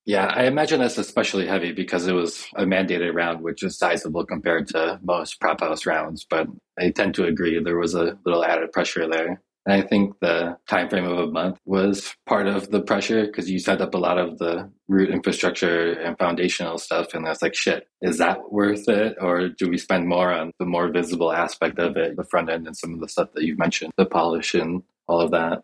[0.04, 4.24] Yeah, I imagine that's especially heavy because it was a mandated round, which is sizable
[4.24, 6.24] compared to most prop house rounds.
[6.30, 6.46] But
[6.78, 9.42] I tend to agree there was a little added pressure there.
[9.66, 13.50] And I think the time frame of a month was part of the pressure because
[13.50, 17.12] you set up a lot of the root infrastructure and foundational stuff.
[17.12, 19.16] And that's like, shit, is that worth it?
[19.20, 22.68] Or do we spend more on the more visible aspect of it, the front end
[22.68, 25.62] and some of the stuff that you've mentioned, the polish and all of that.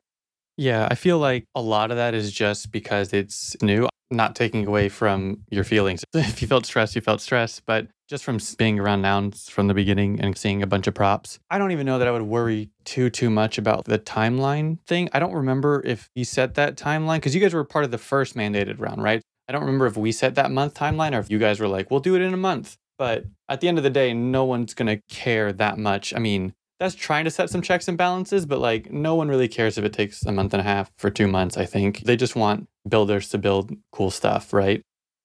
[0.56, 4.66] Yeah, I feel like a lot of that is just because it's new, not taking
[4.66, 6.04] away from your feelings.
[6.14, 9.74] If you felt stressed, you felt stressed, but just from being around nouns from the
[9.74, 12.70] beginning and seeing a bunch of props, I don't even know that I would worry
[12.84, 15.08] too too much about the timeline thing.
[15.12, 17.98] I don't remember if you set that timeline because you guys were part of the
[17.98, 19.22] first mandated round, right?
[19.48, 21.90] I don't remember if we set that month timeline or if you guys were like,
[21.90, 24.74] "We'll do it in a month." But at the end of the day, no one's
[24.74, 26.14] going to care that much.
[26.14, 26.52] I mean,
[26.82, 29.84] that's trying to set some checks and balances, but like no one really cares if
[29.84, 32.00] it takes a month and a half for two months, I think.
[32.00, 34.82] They just want builders to build cool stuff, right?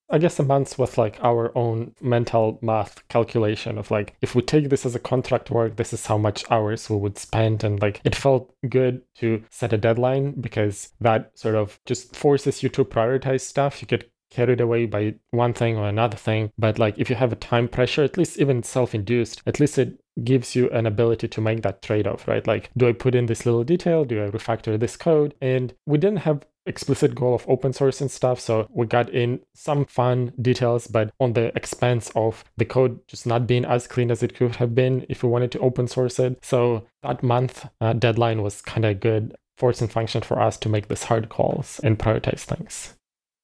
[0.10, 4.44] I guess a month with like our own mental math calculation of like, if we
[4.44, 7.64] take this as a contract work, this is how much hours we would spend.
[7.64, 12.62] And like, it felt good to set a deadline because that sort of just forces
[12.62, 13.82] you to prioritize stuff.
[13.82, 16.52] You get carried away by one thing or another thing.
[16.58, 20.00] But like if you have a time pressure, at least even self-induced, at least it
[20.24, 22.46] gives you an ability to make that trade-off, right?
[22.48, 24.04] Like, do I put in this little detail?
[24.04, 25.36] Do I refactor this code?
[25.42, 28.40] And we didn't have explicit goal of open source and stuff.
[28.40, 33.26] So we got in some fun details, but on the expense of the code just
[33.26, 36.20] not being as clean as it could have been if we wanted to open source
[36.20, 36.44] it.
[36.44, 40.70] So that month uh, deadline was kind of a good forcing function for us to
[40.70, 42.97] make these hard calls and prioritize things.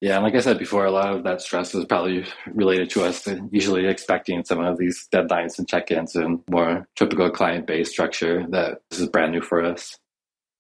[0.04, 3.06] Yeah, and like I said before, a lot of that stress is probably related to
[3.06, 8.82] us usually expecting some of these deadlines and check-ins and more typical client-based structure that
[8.90, 9.98] this is brand new for us.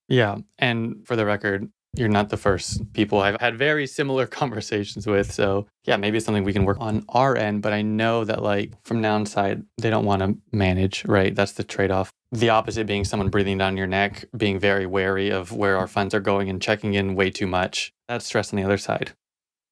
[0.08, 5.06] Yeah, and for the record, you're not the first people I've had very similar conversations
[5.06, 5.34] with.
[5.34, 7.62] So yeah, maybe it's something we can work on our end.
[7.64, 11.36] But I know that like from Noun side, they don't want to manage, right?
[11.36, 12.14] That's the trade-off.
[12.32, 16.14] The opposite being someone breathing down your neck, being very wary of where our funds
[16.14, 17.91] are going and checking in way too much.
[18.08, 19.12] That's stress on the other side.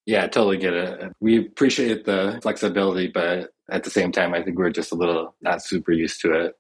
[0.06, 1.12] Yeah, I totally get it.
[1.20, 5.36] We appreciate the flexibility, but at the same time, I think we're just a little
[5.42, 6.56] not super used to it.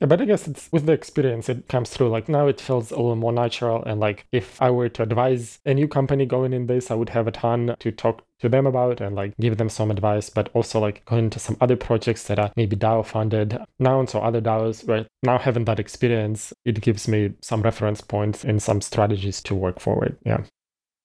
[0.00, 2.10] Yeah, but I guess it's with the experience it comes through.
[2.10, 3.82] Like now it feels a little more natural.
[3.84, 7.08] And like if I were to advise a new company going in this, I would
[7.10, 10.50] have a ton to talk to them about and like give them some advice, but
[10.52, 14.42] also like going into some other projects that are maybe DAO funded nouns or other
[14.42, 15.06] DAOs, right?
[15.22, 19.80] Now having that experience, it gives me some reference points and some strategies to work
[19.80, 20.18] forward.
[20.26, 20.44] Yeah.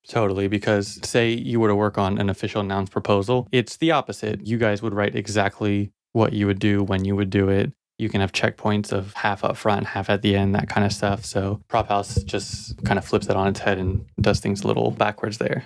[0.07, 4.45] Totally, because say you were to work on an official nouns proposal, it's the opposite.
[4.45, 7.71] You guys would write exactly what you would do when you would do it
[8.01, 10.91] you can have checkpoints of half up front, half at the end, that kind of
[10.91, 11.23] stuff.
[11.23, 14.89] So Prophouse just kind of flips it on its head and does things a little
[14.89, 15.65] backwards there.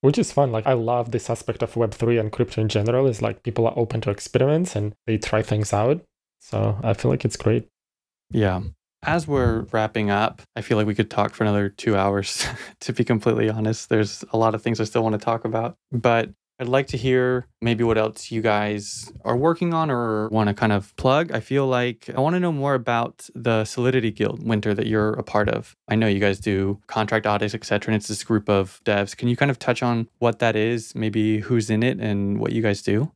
[0.00, 0.50] Which is fun.
[0.50, 3.78] Like I love this aspect of Web3 and crypto in general is like people are
[3.78, 6.02] open to experiments and they try things out.
[6.40, 7.68] So I feel like it's great.
[8.32, 8.62] Yeah.
[9.02, 12.46] As we're wrapping up, I feel like we could talk for another two hours,
[12.80, 13.88] to be completely honest.
[13.88, 15.76] There's a lot of things I still want to talk about.
[15.90, 16.30] But
[16.60, 20.54] I'd like to hear maybe what else you guys are working on or want to
[20.54, 21.32] kind of plug.
[21.32, 25.14] I feel like I want to know more about the Solidity Guild winter that you're
[25.14, 25.74] a part of.
[25.88, 27.94] I know you guys do contract audits, etc.
[27.94, 29.16] And it's this group of devs.
[29.16, 32.52] Can you kind of touch on what that is, maybe who's in it and what
[32.52, 33.10] you guys do?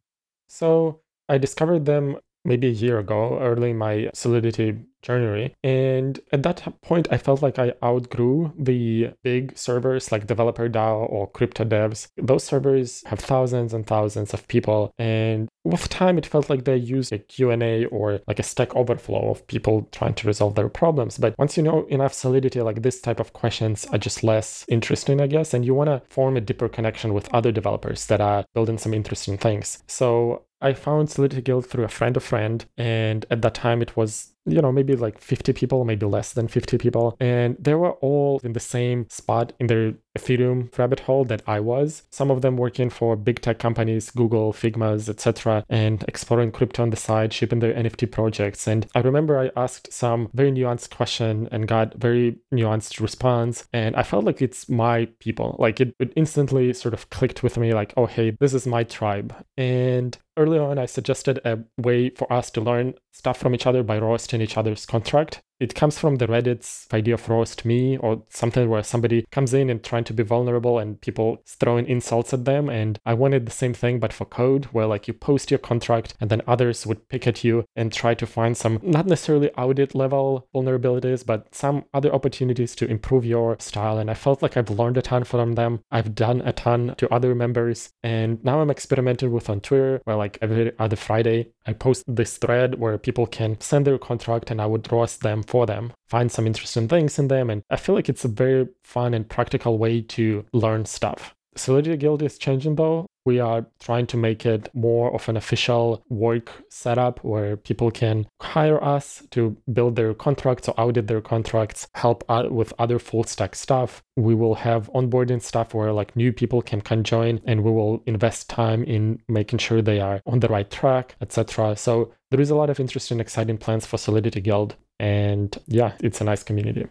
[0.49, 2.17] So I discovered them
[2.47, 5.55] maybe a year ago, early in my Solidity January.
[5.63, 11.11] And at that point, I felt like I outgrew the big servers like Developer DAO
[11.11, 12.09] or Crypto Devs.
[12.17, 14.93] Those servers have thousands and thousands of people.
[14.99, 19.31] And with time, it felt like they used a Q&A or like a Stack Overflow
[19.31, 21.19] of people trying to resolve their problems.
[21.19, 25.21] But once you know enough Solidity, like this type of questions are just less interesting,
[25.21, 25.55] I guess.
[25.55, 28.95] And you want to form a deeper connection with other developers that are building some
[28.95, 29.83] interesting things.
[29.87, 33.97] So I found Solidity Guild through a friend of friend, and at that time it
[33.97, 37.17] was you know, maybe like 50 people, maybe less than 50 people.
[37.21, 41.61] And they were all in the same spot in their Ethereum rabbit hole that I
[41.61, 42.05] was.
[42.11, 46.91] Some of them working for big tech companies, Google, Figmas, etc., and exploring crypto on
[46.91, 48.67] the side, shipping their NFT projects.
[48.67, 53.67] And I remember I asked some very nuanced question and got very nuanced response.
[53.73, 55.57] And I felt like it's my people.
[55.59, 58.85] Like it, it instantly sort of clicked with me, like, oh, hey, this is my
[58.85, 59.35] tribe.
[59.57, 63.83] And early on, I suggested a way for us to learn stuff from each other
[63.83, 65.41] by roasting each other's contract.
[65.61, 69.71] It comes from the Reddit's idea of roast me or something where somebody comes in
[69.71, 72.69] and trying to be vulnerable and people throwing insults at them.
[72.69, 76.15] And I wanted the same thing, but for code, where like you post your contract
[76.21, 79.95] and then others would pick at you and try to find some, not necessarily audit
[79.95, 83.99] level vulnerabilities, but some other opportunities to improve your style.
[83.99, 85.81] And I felt like I've learned a ton from them.
[85.91, 87.91] I've done a ton to other members.
[88.03, 92.39] And now I'm experimenting with on Twitter, where like every other Friday, I post this
[92.39, 96.31] thread where people can send their contract and I would roast them for them, find
[96.31, 97.51] some interesting things in them.
[97.51, 101.35] And I feel like it's a very fun and practical way to learn stuff.
[101.57, 103.07] Solidity Guild is changing though.
[103.27, 108.27] We are trying to make it more of an official work setup where people can
[108.43, 113.25] hire us to build their contracts or audit their contracts, help out with other full
[113.25, 114.03] stack stuff.
[114.17, 118.03] We will have onboarding stuff where like new people can can join and we will
[118.05, 121.77] invest time in making sure they are on the right track, etc.
[121.77, 124.77] So there is a lot of interesting, exciting plans for Solidity Guild.
[125.05, 126.87] And yeah, it's a nice community.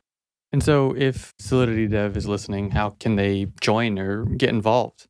[0.52, 5.08] And so, if Solidity Dev is listening, how can they join or get involved?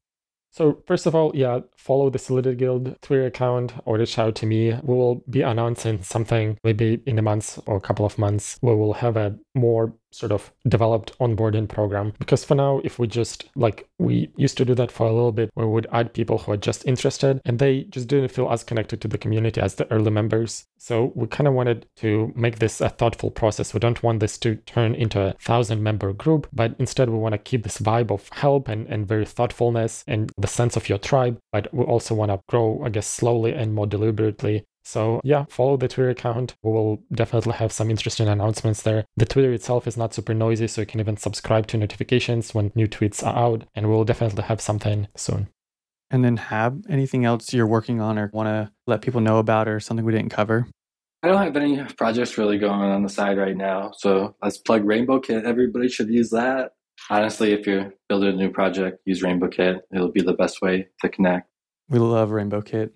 [0.52, 4.46] So, first of all, yeah, follow the Solidity Guild Twitter account or reach out to
[4.46, 4.72] me.
[4.84, 8.78] We will be announcing something maybe in a month or a couple of months where
[8.78, 12.14] we'll have a more sort of developed onboarding program.
[12.20, 15.32] Because for now, if we just like we used to do that for a little
[15.32, 18.64] bit, we would add people who are just interested and they just didn't feel as
[18.64, 20.66] connected to the community as the early members.
[20.78, 23.74] So we kind of wanted to make this a thoughtful process.
[23.74, 27.34] We don't want this to turn into a thousand member group, but instead we want
[27.34, 30.98] to keep this vibe of help and, and very thoughtfulness and the sense of your
[30.98, 31.38] tribe.
[31.52, 35.78] But we also want to grow, I guess, slowly and more deliberately so, yeah, follow
[35.78, 36.56] the Twitter account.
[36.62, 39.06] We will definitely Hab some interesting announcements there.
[39.16, 42.72] The Twitter itself is not super noisy, so you can even subscribe to notifications when
[42.76, 45.48] new tweets are out, and we'll definitely have something soon.
[46.12, 49.68] And then, have anything else you're working on or want to let people know about,
[49.68, 50.68] or something we didn't cover?
[51.24, 53.92] I don't have any projects really going on on the side right now.
[53.98, 55.46] So let's plug Rainbow Kit.
[55.46, 56.72] Everybody should use that.
[57.10, 59.78] Honestly, if you're building a new project, use Rainbow Kit.
[59.94, 61.50] It'll be the best way to connect.
[61.88, 62.94] We love Rainbow Kit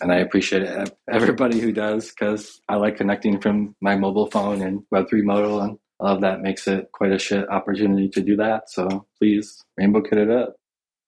[0.00, 0.66] and I appreciate
[1.10, 5.78] everybody who does because I like connecting from my mobile phone and Web3 modal, and
[5.98, 8.70] all of that makes it quite a shit opportunity to do that.
[8.70, 10.56] So please, Rainbow kit it up.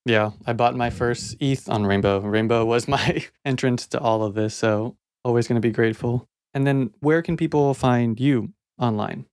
[0.05, 2.21] Yeah, I bought my first ETH on Rainbow.
[2.21, 6.29] Rainbow was my entrance to all of this, so always going to be grateful.
[6.55, 9.27] And then, where can people find you online?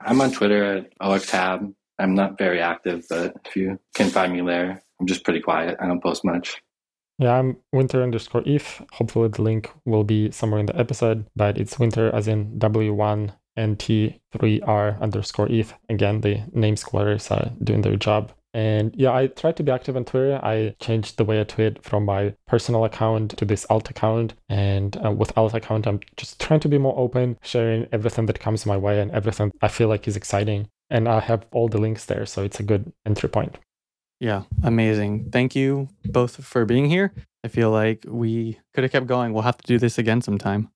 [0.00, 1.72] I'm on Twitter at 0xHab.
[1.98, 5.76] I'm not very active, but if you can find me there, I'm just pretty quiet.
[5.80, 6.60] I don't post much.
[7.18, 8.80] Yeah, I'm winter underscore eth.
[8.92, 13.32] Hopefully, the link will be somewhere in the episode, but it's winter as in W1
[13.56, 15.74] and T3R underscore eth.
[15.88, 18.32] Again, the name squatters are doing their job.
[18.54, 20.40] And yeah, I try to be active on Twitter.
[20.42, 24.34] I changed the way I tweet from my personal account to this alt account.
[24.48, 28.40] And uh, with alt account, I'm just trying to be more open, sharing everything that
[28.40, 30.68] comes my way and everything I feel like is exciting.
[30.88, 33.58] And I have all the links there, so it's a good entry point.
[34.20, 35.30] Yeah, amazing.
[35.30, 37.12] Thank you both for being here.
[37.44, 39.32] I feel like we could have kept going.
[39.32, 40.70] We'll have to do this again sometime.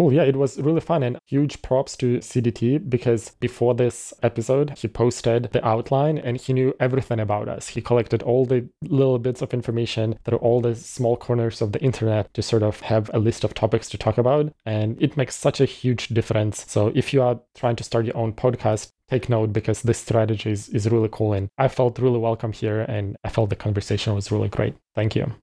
[0.00, 0.14] Cool.
[0.14, 4.88] Yeah, it was really fun and huge props to CDT because before this episode, he
[4.88, 7.68] posted the outline and he knew everything about us.
[7.68, 11.82] He collected all the little bits of information through all the small corners of the
[11.82, 14.54] internet to sort of have a list of topics to talk about.
[14.64, 16.64] And it makes such a huge difference.
[16.66, 20.50] So if you are trying to start your own podcast, take note because this strategy
[20.50, 21.34] is, is really cool.
[21.34, 24.76] And I felt really welcome here and I felt the conversation was really great.
[24.94, 25.34] Thank you.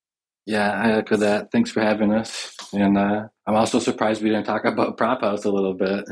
[0.47, 1.51] Yeah, I echo that.
[1.51, 2.55] Thanks for having us.
[2.71, 6.05] And uh, I'm also surprised we didn't talk about Prop House a little bit.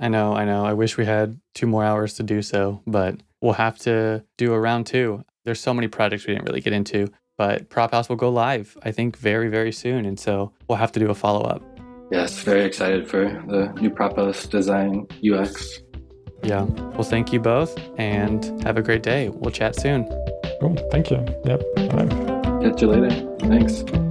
[0.00, 0.64] I know, I know.
[0.64, 4.54] I wish we had two more hours to do so, but we'll have to do
[4.54, 5.22] a round two.
[5.44, 8.76] There's so many projects we didn't really get into, but Prop House will go live,
[8.82, 10.06] I think, very, very soon.
[10.06, 11.62] And so we'll have to do a follow up.
[12.10, 15.80] Yes, very excited for the new Prop House design UX.
[16.42, 16.62] Yeah.
[16.62, 19.28] Well, thank you both and have a great day.
[19.28, 20.04] We'll chat soon.
[20.60, 20.76] Cool.
[20.90, 21.22] Thank you.
[21.44, 21.62] Yep.
[21.90, 22.37] Bye.
[22.62, 23.10] Catch you later.
[23.40, 24.07] Thanks.